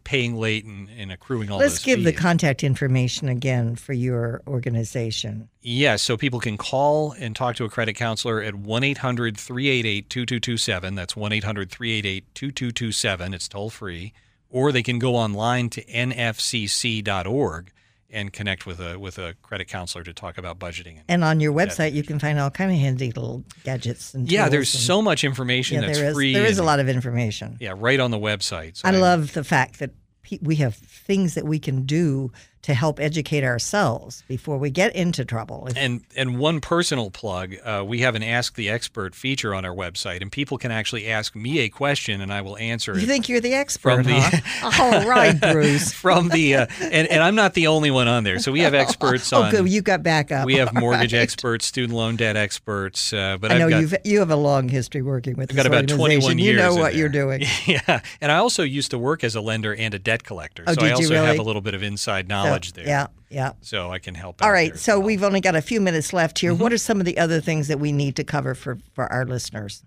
paying 0.03 0.35
late 0.35 0.65
and, 0.65 0.89
and 0.89 1.11
accruing 1.11 1.51
all 1.51 1.59
Let's 1.59 1.79
give 1.79 2.03
the 2.03 2.13
contact 2.13 2.63
information 2.63 3.27
again 3.27 3.75
for 3.75 3.93
your 3.93 4.41
organization. 4.47 5.49
Yes, 5.61 6.01
so 6.01 6.17
people 6.17 6.39
can 6.39 6.57
call 6.57 7.13
and 7.13 7.35
talk 7.35 7.55
to 7.57 7.65
a 7.65 7.69
credit 7.69 7.93
counselor 7.93 8.41
at 8.41 8.55
1 8.55 8.83
800 8.83 9.37
388 9.37 10.09
2227. 10.09 10.95
That's 10.95 11.15
1 11.15 11.31
800 11.31 11.71
388 11.71 12.35
2227. 12.35 13.33
It's 13.33 13.47
toll 13.47 13.69
free. 13.69 14.13
Or 14.49 14.71
they 14.71 14.83
can 14.83 14.99
go 14.99 15.15
online 15.15 15.69
to 15.69 15.83
nfcc.org 15.85 17.71
and 18.11 18.31
connect 18.33 18.65
with 18.65 18.79
a 18.79 18.99
with 18.99 19.17
a 19.17 19.35
credit 19.41 19.67
counselor 19.67 20.03
to 20.03 20.13
talk 20.13 20.37
about 20.37 20.59
budgeting. 20.59 20.97
And, 20.97 21.03
And 21.09 21.23
on 21.23 21.39
your 21.39 21.53
website, 21.53 21.93
you 21.93 22.03
can 22.03 22.19
find 22.19 22.39
all 22.39 22.49
kind 22.49 22.71
of 22.71 22.77
handy 22.77 23.07
little 23.07 23.43
gadgets 23.63 24.13
and 24.13 24.31
yeah, 24.31 24.49
there's 24.49 24.73
and- 24.73 24.83
so 24.83 25.01
much 25.01 25.23
information 25.23 25.75
yeah, 25.81 25.87
that's 25.87 25.99
there 25.99 26.09
is 26.09 26.15
free. 26.15 26.33
there 26.33 26.45
is 26.45 26.57
a 26.59 26.63
lot 26.63 26.79
of 26.79 26.89
information. 26.89 27.57
Yeah, 27.59 27.73
right 27.75 27.99
on 27.99 28.11
the 28.11 28.19
website. 28.19 28.77
So 28.77 28.87
I 28.87 28.91
love 28.91 29.33
the 29.33 29.43
fact 29.43 29.79
that 29.79 29.91
pe- 30.23 30.39
we 30.41 30.55
have 30.57 30.75
things 30.75 31.33
that 31.35 31.45
we 31.45 31.59
can 31.59 31.83
do 31.85 32.31
to 32.63 32.73
help 32.73 32.99
educate 32.99 33.43
ourselves 33.43 34.23
before 34.27 34.57
we 34.57 34.69
get 34.69 34.95
into 34.95 35.25
trouble. 35.25 35.67
And 35.75 36.01
and 36.15 36.37
one 36.37 36.61
personal 36.61 37.09
plug, 37.09 37.55
uh, 37.63 37.83
we 37.85 37.99
have 38.01 38.15
an 38.15 38.23
Ask 38.23 38.55
the 38.55 38.69
Expert 38.69 39.15
feature 39.15 39.53
on 39.55 39.65
our 39.65 39.73
website, 39.75 40.21
and 40.21 40.31
people 40.31 40.57
can 40.57 40.71
actually 40.71 41.07
ask 41.07 41.35
me 41.35 41.59
a 41.59 41.69
question, 41.69 42.21
and 42.21 42.31
I 42.31 42.41
will 42.41 42.57
answer 42.57 42.91
you 42.91 42.97
it 42.97 43.01
You 43.01 43.07
think 43.07 43.29
you're 43.29 43.41
the 43.41 43.53
expert, 43.53 43.95
from 43.95 44.03
the- 44.03 44.19
huh? 44.21 44.83
All 45.01 45.07
right, 45.07 45.39
Bruce. 45.39 45.91
from 46.01 46.29
the. 46.29 46.55
Uh, 46.55 46.67
and 46.79 47.07
and 47.07 47.23
I'm 47.23 47.35
not 47.35 47.53
the 47.53 47.67
only 47.67 47.91
one 47.91 48.07
on 48.07 48.23
there. 48.23 48.39
So 48.39 48.51
we 48.51 48.61
have 48.61 48.73
experts 48.73 49.31
Oh, 49.33 49.43
on. 49.43 49.51
good. 49.51 49.69
You 49.69 49.81
got 49.81 50.03
back 50.03 50.31
up. 50.31 50.45
we 50.45 50.55
have 50.55 50.73
mortgage 50.73 51.13
right. 51.13 51.21
experts, 51.21 51.65
student 51.65 51.97
loan 51.97 52.15
debt 52.15 52.35
experts, 52.35 53.13
uh, 53.13 53.37
but 53.39 53.51
I 53.51 53.57
know 53.57 53.65
I've 53.65 53.71
got, 53.71 53.81
you've 53.81 53.95
you 54.03 54.19
have 54.19 54.31
a 54.31 54.35
long 54.35 54.69
history 54.69 55.01
working 55.01 55.35
with 55.35 55.49
I've 55.51 55.55
got 55.57 55.65
about 55.65 55.87
21 55.87 56.37
years. 56.37 56.47
You 56.47 56.55
know 56.57 56.75
what 56.75 56.95
you're 56.95 57.09
doing. 57.09 57.43
Yeah, 57.65 58.01
and 58.19 58.31
I 58.31 58.37
also 58.37 58.63
used 58.63 58.91
to 58.91 58.97
work 58.97 59.23
as 59.23 59.35
a 59.35 59.41
lender 59.41 59.73
and 59.75 59.93
a 59.93 59.99
debt 59.99 60.23
collector, 60.23 60.63
Oh, 60.67 60.73
so 60.73 60.81
I 60.85 60.91
also 60.91 61.15
have 61.15 61.39
a 61.39 61.43
little 61.43 61.61
bit 61.61 61.73
of 61.73 61.83
inside 61.83 62.27
So, 62.27 62.50
knowledge 62.51 62.73
there. 62.73 62.87
Yeah, 62.87 63.07
yeah. 63.29 63.53
So 63.61 63.91
I 63.91 63.99
can 63.99 64.15
help. 64.15 64.43
All 64.43 64.51
right, 64.51 64.77
so 64.77 64.99
well. 64.99 65.07
we've 65.07 65.23
only 65.23 65.41
got 65.41 65.55
a 65.55 65.61
few 65.61 65.81
minutes 65.81 66.13
left 66.13 66.39
here. 66.39 66.51
Mm-hmm. 66.51 66.61
What 66.61 66.73
are 66.73 66.77
some 66.77 66.99
of 66.99 67.05
the 67.05 67.17
other 67.17 67.41
things 67.41 67.67
that 67.67 67.79
we 67.79 67.91
need 67.91 68.15
to 68.17 68.23
cover 68.23 68.55
for, 68.55 68.77
for 68.93 69.11
our 69.11 69.25
listeners? 69.25 69.83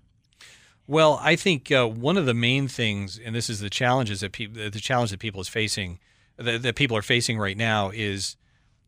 Well, 0.87 1.19
I 1.23 1.37
think 1.37 1.73
uh, 1.73 1.87
one 1.87 2.17
of 2.17 2.27
the 2.27 2.35
main 2.35 2.69
things, 2.69 3.19
and 3.19 3.35
this 3.35 3.49
is 3.49 3.61
the 3.61 3.71
challenges 3.71 4.21
that 4.21 4.33
people, 4.33 4.71
the 4.71 4.81
challenge 4.81 5.11
that 5.11 5.21
people 5.21 5.41
is 5.41 5.49
facing, 5.49 5.99
that, 6.37 6.63
that 6.63 6.77
people 6.77 6.97
are 6.97 7.03
facing 7.03 7.39
right 7.39 7.57
now, 7.57 7.91
is 7.91 8.37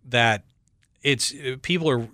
that 0.04 0.44
it's 1.02 1.32
uh, 1.32 1.56
people 1.62 1.88
are 1.88 2.06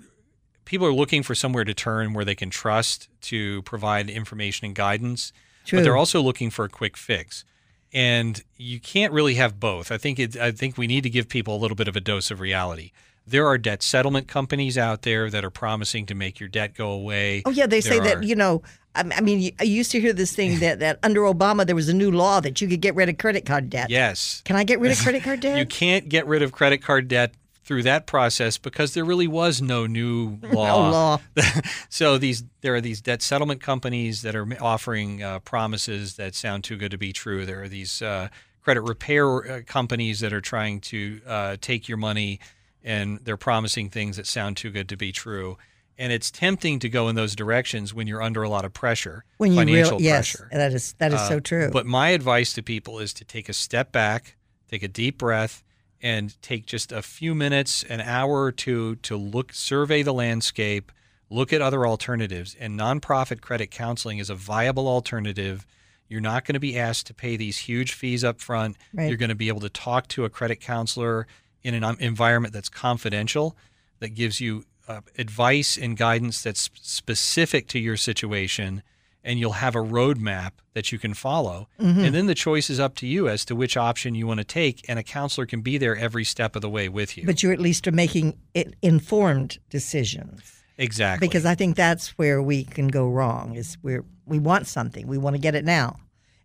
people 0.64 0.86
are 0.86 0.92
looking 0.92 1.22
for 1.22 1.34
somewhere 1.34 1.64
to 1.64 1.74
turn 1.74 2.12
where 2.12 2.24
they 2.24 2.34
can 2.34 2.50
trust 2.50 3.08
to 3.22 3.62
provide 3.62 4.08
information 4.08 4.66
and 4.66 4.74
guidance, 4.74 5.32
but 5.70 5.82
they're 5.82 5.96
also 5.96 6.22
looking 6.22 6.50
for 6.50 6.64
a 6.64 6.68
quick 6.68 6.96
fix. 6.96 7.44
And 7.92 8.42
you 8.56 8.80
can't 8.80 9.12
really 9.12 9.34
have 9.34 9.60
both. 9.60 9.92
I 9.92 9.98
think 9.98 10.18
it, 10.18 10.36
I 10.36 10.50
think 10.50 10.78
we 10.78 10.86
need 10.86 11.02
to 11.02 11.10
give 11.10 11.28
people 11.28 11.56
a 11.56 11.60
little 11.60 11.74
bit 11.74 11.88
of 11.88 11.96
a 11.96 12.00
dose 12.00 12.30
of 12.30 12.40
reality. 12.40 12.92
There 13.26 13.46
are 13.46 13.58
debt 13.58 13.82
settlement 13.82 14.26
companies 14.26 14.76
out 14.76 15.02
there 15.02 15.30
that 15.30 15.44
are 15.44 15.50
promising 15.50 16.06
to 16.06 16.14
make 16.14 16.40
your 16.40 16.48
debt 16.48 16.74
go 16.74 16.90
away. 16.90 17.42
Oh 17.44 17.50
yeah, 17.50 17.66
they 17.66 17.80
say 17.80 18.00
There 18.00 18.16
that 18.16 18.24
you 18.24 18.34
know. 18.34 18.62
I 18.94 19.04
I 19.16 19.20
mean, 19.20 19.54
I 19.60 19.64
used 19.64 19.90
to 19.92 20.00
hear 20.00 20.12
this 20.12 20.34
thing 20.34 20.58
that, 20.58 20.80
that 20.80 20.98
under 21.02 21.20
Obama 21.22 21.64
there 21.64 21.76
was 21.76 21.88
a 21.88 21.94
new 21.94 22.10
law 22.10 22.40
that 22.40 22.60
you 22.60 22.68
could 22.68 22.80
get 22.80 22.94
rid 22.94 23.08
of 23.08 23.18
credit 23.18 23.46
card 23.46 23.70
debt. 23.70 23.90
Yes. 23.90 24.42
Can 24.44 24.56
I 24.56 24.64
get 24.64 24.80
rid 24.80 24.90
of 24.92 24.98
credit 25.02 25.22
card 25.22 25.40
debt? 25.40 25.56
You 25.58 25.66
can't 25.66 26.08
get 26.08 26.26
rid 26.26 26.42
of 26.42 26.52
credit 26.52 26.82
card 26.82 27.08
debt 27.08 27.32
through 27.64 27.82
that 27.84 28.06
process 28.06 28.58
because 28.58 28.94
there 28.94 29.04
really 29.04 29.28
was 29.28 29.62
no 29.62 29.86
new 29.86 30.38
law. 30.52 30.90
law. 30.90 31.20
so 31.88 32.18
these 32.18 32.44
there 32.60 32.74
are 32.74 32.80
these 32.80 33.00
debt 33.00 33.22
settlement 33.22 33.60
companies 33.60 34.22
that 34.22 34.34
are 34.34 34.46
offering 34.60 35.22
uh, 35.22 35.38
promises 35.40 36.16
that 36.16 36.34
sound 36.34 36.64
too 36.64 36.76
good 36.76 36.90
to 36.90 36.98
be 36.98 37.12
true. 37.12 37.46
There 37.46 37.62
are 37.62 37.68
these 37.68 38.02
uh, 38.02 38.28
credit 38.62 38.82
repair 38.82 39.50
uh, 39.50 39.60
companies 39.66 40.20
that 40.20 40.32
are 40.32 40.40
trying 40.40 40.80
to 40.80 41.20
uh, 41.26 41.56
take 41.60 41.88
your 41.88 41.98
money 41.98 42.40
and 42.84 43.18
they're 43.22 43.36
promising 43.36 43.90
things 43.90 44.16
that 44.16 44.26
sound 44.26 44.56
too 44.56 44.70
good 44.70 44.88
to 44.88 44.96
be 44.96 45.12
true. 45.12 45.56
And 45.98 46.12
it's 46.12 46.30
tempting 46.32 46.80
to 46.80 46.88
go 46.88 47.08
in 47.08 47.14
those 47.14 47.36
directions 47.36 47.94
when 47.94 48.08
you're 48.08 48.22
under 48.22 48.42
a 48.42 48.48
lot 48.48 48.64
of 48.64 48.72
pressure, 48.72 49.24
when 49.36 49.52
you 49.52 49.58
financial 49.58 49.92
really 49.98 50.04
yes, 50.06 50.34
pressure. 50.34 50.48
that 50.50 50.72
is 50.72 50.94
that 50.98 51.12
is 51.12 51.20
so 51.28 51.36
Uh, 51.36 51.40
true. 51.40 51.70
But 51.72 51.86
my 51.86 52.08
advice 52.08 52.52
to 52.54 52.62
people 52.62 52.98
is 52.98 53.12
to 53.14 53.24
take 53.24 53.48
a 53.48 53.52
step 53.52 53.92
back, 53.92 54.34
take 54.68 54.82
a 54.82 54.88
deep 54.88 55.18
breath, 55.18 55.62
and 56.02 56.40
take 56.42 56.66
just 56.66 56.90
a 56.90 57.00
few 57.00 57.34
minutes, 57.34 57.84
an 57.84 58.00
hour 58.00 58.42
or 58.42 58.52
two 58.52 58.96
to 58.96 59.16
look, 59.16 59.52
survey 59.52 60.02
the 60.02 60.12
landscape, 60.12 60.90
look 61.30 61.52
at 61.52 61.62
other 61.62 61.86
alternatives. 61.86 62.56
And 62.58 62.78
nonprofit 62.78 63.40
credit 63.40 63.70
counseling 63.70 64.18
is 64.18 64.28
a 64.28 64.34
viable 64.34 64.88
alternative. 64.88 65.64
You're 66.08 66.20
not 66.20 66.44
going 66.44 66.54
to 66.54 66.60
be 66.60 66.78
asked 66.78 67.06
to 67.06 67.14
pay 67.14 67.36
these 67.36 67.58
huge 67.58 67.92
fees 67.92 68.24
up 68.24 68.40
front. 68.40 68.76
Right. 68.92 69.08
You're 69.08 69.16
going 69.16 69.28
to 69.28 69.34
be 69.36 69.48
able 69.48 69.60
to 69.60 69.70
talk 69.70 70.08
to 70.08 70.24
a 70.24 70.28
credit 70.28 70.60
counselor 70.60 71.26
in 71.62 71.74
an 71.74 71.84
um, 71.84 71.96
environment 72.00 72.52
that's 72.52 72.68
confidential, 72.68 73.56
that 74.00 74.10
gives 74.10 74.40
you 74.40 74.64
uh, 74.88 75.00
advice 75.16 75.78
and 75.78 75.96
guidance 75.96 76.42
that's 76.42 76.68
specific 76.74 77.68
to 77.68 77.78
your 77.78 77.96
situation, 77.96 78.82
and 79.24 79.38
you'll 79.38 79.52
have 79.52 79.74
a 79.74 79.80
roadmap 79.80 80.52
that 80.74 80.90
you 80.90 80.98
can 80.98 81.14
follow. 81.14 81.68
Mm-hmm. 81.80 82.00
And 82.00 82.14
then 82.14 82.26
the 82.26 82.34
choice 82.34 82.70
is 82.70 82.80
up 82.80 82.94
to 82.96 83.06
you 83.06 83.28
as 83.28 83.44
to 83.46 83.54
which 83.54 83.76
option 83.76 84.14
you 84.14 84.26
want 84.26 84.38
to 84.38 84.44
take, 84.44 84.84
and 84.88 84.98
a 84.98 85.02
counselor 85.02 85.46
can 85.46 85.60
be 85.60 85.78
there 85.78 85.96
every 85.96 86.24
step 86.24 86.56
of 86.56 86.62
the 86.62 86.70
way 86.70 86.88
with 86.88 87.16
you. 87.16 87.24
but 87.26 87.42
you 87.42 87.52
at 87.52 87.60
least 87.60 87.86
are 87.86 87.92
making 87.92 88.38
it 88.54 88.74
informed 88.82 89.58
decisions. 89.70 90.62
exactly. 90.78 91.28
because 91.28 91.44
I 91.44 91.54
think 91.54 91.76
that's 91.76 92.08
where 92.18 92.42
we 92.42 92.64
can 92.64 92.88
go 92.88 93.08
wrong. 93.08 93.54
Is 93.54 93.76
where 93.82 94.04
we 94.26 94.38
want 94.38 94.66
something, 94.66 95.06
we 95.06 95.18
want 95.18 95.34
to 95.34 95.40
get 95.40 95.54
it 95.54 95.64
now, 95.64 95.98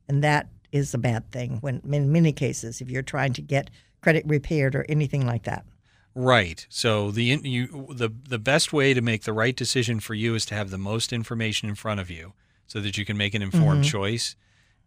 and 0.08 0.24
that 0.24 0.50
is 0.72 0.94
a 0.94 0.98
bad 0.98 1.32
thing. 1.32 1.58
When 1.62 1.82
in 1.92 2.12
many 2.12 2.34
cases, 2.34 2.82
if 2.82 2.90
you're 2.90 3.02
trying 3.02 3.34
to 3.34 3.42
get 3.42 3.70
credit 4.02 4.24
repaired 4.28 4.76
or 4.76 4.86
anything 4.90 5.26
like 5.26 5.44
that, 5.44 5.66
Right. 6.20 6.66
So 6.68 7.12
the 7.12 7.24
you 7.24 7.88
the 7.94 8.10
the 8.10 8.40
best 8.40 8.74
way 8.74 8.96
to 8.96 9.02
make 9.02 9.24
the 9.24 9.34
right 9.34 9.56
decision 9.56 10.00
for 10.00 10.16
you 10.16 10.34
is 10.34 10.48
to 10.48 10.56
have 10.56 10.72
the 10.72 10.78
most 10.80 11.14
information 11.14 11.70
in 11.70 11.76
front 11.76 12.00
of 12.00 12.10
you 12.10 12.34
so 12.68 12.80
that 12.82 12.98
you 12.98 13.06
can 13.06 13.18
make 13.18 13.34
an 13.34 13.42
informed 13.42 13.84
choice. 13.86 14.36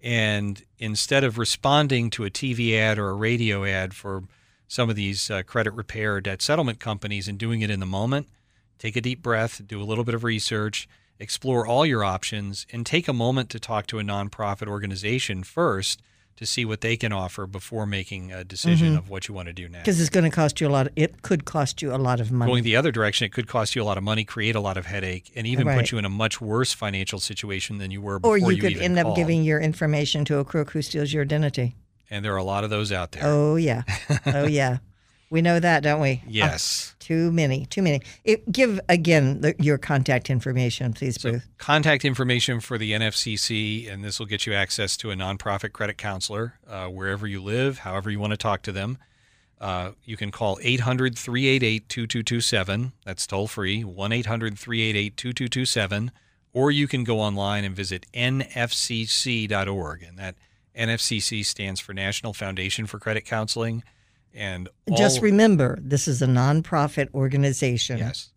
And 0.02 0.62
instead 0.78 1.24
of 1.24 1.38
responding 1.38 2.10
to 2.10 2.24
a 2.24 2.30
TV 2.30 2.76
ad 2.78 2.98
or 2.98 3.10
a 3.10 3.14
radio 3.14 3.64
ad 3.64 3.94
for 3.94 4.24
some 4.68 4.88
of 4.88 4.96
these 4.96 5.30
uh, 5.30 5.42
credit 5.42 5.72
repair 5.72 6.14
or 6.14 6.20
debt 6.20 6.40
settlement 6.40 6.78
companies 6.78 7.26
and 7.26 7.38
doing 7.38 7.60
it 7.60 7.70
in 7.70 7.80
the 7.80 7.86
moment, 7.86 8.28
take 8.78 8.96
a 8.96 9.00
deep 9.00 9.22
breath, 9.22 9.60
do 9.66 9.82
a 9.82 9.84
little 9.84 10.04
bit 10.04 10.14
of 10.14 10.24
research, 10.24 10.88
explore 11.18 11.66
all 11.66 11.84
your 11.84 12.04
options, 12.04 12.66
and 12.72 12.86
take 12.86 13.08
a 13.08 13.12
moment 13.12 13.50
to 13.50 13.60
talk 13.60 13.86
to 13.86 13.98
a 13.98 14.02
nonprofit 14.02 14.68
organization 14.68 15.42
first 15.42 16.00
to 16.40 16.46
see 16.46 16.64
what 16.64 16.80
they 16.80 16.96
can 16.96 17.12
offer 17.12 17.46
before 17.46 17.84
making 17.84 18.32
a 18.32 18.42
decision 18.42 18.88
mm-hmm. 18.88 18.96
of 18.96 19.10
what 19.10 19.28
you 19.28 19.34
want 19.34 19.46
to 19.46 19.52
do 19.52 19.68
next. 19.68 19.82
because 19.82 20.00
it's 20.00 20.08
going 20.08 20.24
to 20.24 20.34
cost 20.34 20.58
you 20.58 20.66
a 20.66 20.70
lot. 20.70 20.86
Of, 20.86 20.94
It 20.96 21.20
could 21.20 21.44
cost 21.44 21.82
you 21.82 21.94
a 21.94 21.98
lot 21.98 22.18
of 22.18 22.32
money. 22.32 22.50
Going 22.50 22.64
the 22.64 22.76
other 22.76 22.90
direction, 22.90 23.26
it 23.26 23.32
could 23.34 23.46
cost 23.46 23.76
you 23.76 23.82
a 23.82 23.84
lot 23.84 23.98
of 23.98 24.04
money, 24.04 24.24
create 24.24 24.56
a 24.56 24.60
lot 24.60 24.78
of 24.78 24.86
headache, 24.86 25.30
and 25.36 25.46
even 25.46 25.66
Right. 25.66 25.76
put 25.76 25.92
you 25.92 25.98
in 25.98 26.06
a 26.06 26.08
much 26.08 26.40
worse 26.40 26.72
financial 26.72 27.20
situation 27.20 27.76
than 27.76 27.90
you 27.90 28.00
were 28.00 28.18
before 28.18 28.36
or 28.36 28.38
you, 28.38 28.52
you 28.52 28.62
could 28.62 28.78
end 28.78 28.98
up 28.98 29.14
giving 29.14 29.44
your 29.44 29.60
information 29.60 30.24
to 30.24 30.38
a 30.38 30.44
crook 30.46 30.70
who 30.70 30.80
steals 30.80 31.12
your 31.12 31.24
identity. 31.24 31.76
And 32.08 32.24
there 32.24 32.32
are 32.32 32.38
a 32.38 32.42
lot 32.42 32.64
of 32.64 32.70
those 32.70 32.90
out 32.90 33.12
there. 33.12 33.22
Oh 33.26 33.56
yeah, 33.56 33.82
oh 34.24 34.46
yeah, 34.46 34.78
we 35.30 35.40
know 35.42 35.60
that, 35.60 35.82
don't 35.82 36.00
we? 36.00 36.22
yes. 36.26 36.94
Too 36.98 37.32
many, 37.32 37.66
too 37.66 37.82
many. 37.82 38.02
It, 38.24 38.50
give 38.52 38.78
again 38.88 39.40
the, 39.40 39.54
your 39.58 39.78
contact 39.78 40.30
information, 40.30 40.92
please, 40.92 41.20
So 41.20 41.30
Bruce. 41.30 41.42
contact 41.58 42.04
information 42.04 42.60
for 42.60 42.78
the 42.78 42.92
NFCC, 42.92 43.90
and 43.92 44.04
this 44.04 44.18
will 44.20 44.26
get 44.26 44.46
you 44.46 44.54
access 44.54 44.96
to 44.98 45.10
a 45.10 45.14
nonprofit 45.16 45.72
credit 45.72 45.98
counselor 45.98 46.54
uh, 46.68 46.86
wherever 46.86 47.26
you 47.26 47.42
live, 47.42 47.78
however 47.80 48.10
you 48.10 48.20
want 48.20 48.32
to 48.32 48.36
talk 48.36 48.62
to 48.62 48.72
them. 48.72 48.98
Uh, 49.60 49.90
you 50.04 50.16
can 50.16 50.30
call 50.30 50.58
800 50.62 51.18
388 51.18 51.88
2227. 51.88 52.92
That's 53.04 53.26
toll 53.26 53.46
free, 53.48 53.82
1 53.82 54.12
800 54.12 54.58
388 54.58 55.16
2227. 55.16 56.12
Or 56.52 56.70
you 56.70 56.88
can 56.88 57.04
go 57.04 57.20
online 57.20 57.64
and 57.64 57.74
visit 57.76 58.06
nfcc.org. 58.14 60.02
And 60.02 60.18
that 60.18 60.34
NFCC 60.76 61.44
stands 61.44 61.80
for 61.80 61.92
National 61.92 62.32
Foundation 62.32 62.86
for 62.86 62.98
Credit 62.98 63.24
Counseling. 63.24 63.82
And 64.34 64.68
Just 64.96 65.20
remember, 65.22 65.78
this 65.82 66.06
is 66.08 66.22
a 66.22 66.26
nonprofit 66.26 67.08
organization. 67.14 67.98
yes, 67.98 68.30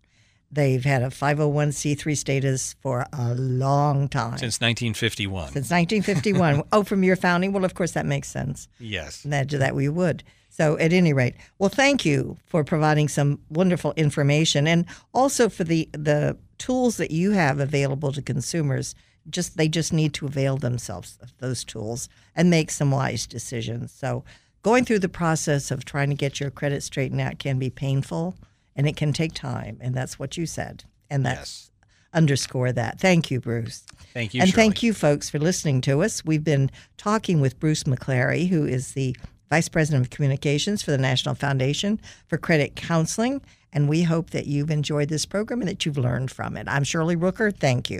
They've 0.52 0.84
had 0.84 1.02
a 1.02 1.08
501c3 1.08 2.16
status 2.16 2.76
for 2.82 3.08
a 3.12 3.34
long 3.36 4.08
time. 4.08 4.38
since 4.38 4.62
1951. 4.62 5.48
Since 5.52 5.72
1951. 5.72 6.64
oh, 6.72 6.84
from 6.84 7.04
your 7.04 7.16
founding? 7.16 7.54
Well, 7.54 7.66
of 7.66 7.74
course, 7.74 7.92
that 7.94 8.06
makes 8.06 8.28
sense. 8.28 8.68
yes. 8.80 9.24
That, 9.24 9.50
that 9.50 9.76
we 9.76 9.90
would. 9.90 10.24
So, 10.50 10.78
at 10.78 10.94
any 10.94 11.14
rate, 11.14 11.34
well, 11.58 11.70
thank 11.70 12.06
you 12.06 12.38
for 12.46 12.64
providing 12.64 13.08
some 13.08 13.40
wonderful 13.50 13.94
information 13.96 14.68
and 14.68 14.86
also 15.12 15.50
for 15.50 15.64
the, 15.64 15.90
the 15.94 16.38
tools 16.60 16.98
that 16.98 17.10
you 17.10 17.32
have 17.32 17.60
available 17.60 18.12
to 18.12 18.22
consumers. 18.22 18.94
Just 19.28 19.58
They 19.58 19.68
just 19.68 19.92
need 19.92 20.14
to 20.16 20.28
avail 20.28 20.58
themselves 20.58 21.18
of 21.24 21.36
those 21.40 21.64
tools 21.64 22.08
and 22.36 22.52
make 22.52 22.70
some 22.70 22.92
wise 22.92 23.26
decisions. 23.26 23.92
So, 23.92 24.24
going 24.64 24.86
through 24.86 25.00
the 25.00 25.10
process 25.10 25.70
of 25.72 25.86
trying 25.86 26.10
to 26.10 26.16
get 26.16 26.40
your 26.40 26.50
credit 26.50 26.82
straightened 26.84 27.22
out 27.22 27.38
can 27.38 27.60
be 27.60 27.70
painful 27.70 28.36
and 28.76 28.88
it 28.88 28.96
can 28.96 29.14
take 29.14 29.34
time. 29.34 29.78
And 29.82 29.94
that's 29.94 30.18
what 30.18 30.36
you 30.38 30.46
said. 30.46 30.86
And 31.10 31.26
that's 31.26 31.40
Yes. 31.40 31.72
underscore 32.14 32.72
that. 32.72 33.00
Thank 33.00 33.30
you, 33.30 33.40
Bruce. 33.40 33.84
Thank 34.14 34.34
you, 34.34 34.42
and 34.42 34.50
Shirley. 34.50 34.64
thank 34.64 34.84
you, 34.84 34.94
folks, 34.94 35.30
for 35.30 35.38
listening 35.40 35.82
to 35.82 36.02
us. 36.02 36.24
We've 36.26 36.44
been 36.44 36.72
talking 36.98 37.40
with 37.42 37.60
Bruce 37.60 37.84
McClary, 37.84 38.48
who 38.50 38.66
is 38.66 38.94
the 38.94 39.16
Vice 39.50 39.70
President 39.70 40.06
of 40.06 40.10
Communications 40.10 40.82
for 40.82 40.92
the 40.92 40.98
National 40.98 41.36
Foundation 41.36 42.00
for 42.28 42.38
Credit 42.38 42.76
Counseling. 42.76 43.42
And 43.72 43.90
we 43.90 44.04
hope 44.04 44.30
that 44.32 44.46
you've 44.48 44.72
enjoyed 44.72 45.10
this 45.10 45.26
program 45.26 45.62
and 45.62 45.70
that 45.70 45.86
you've 45.86 45.98
learned 45.98 46.32
from 46.32 46.58
it. 46.58 46.68
I'm 46.68 46.84
Shirley 46.84 47.16
Rooker. 47.16 47.56
Thank 47.56 47.90
you. 47.90 48.00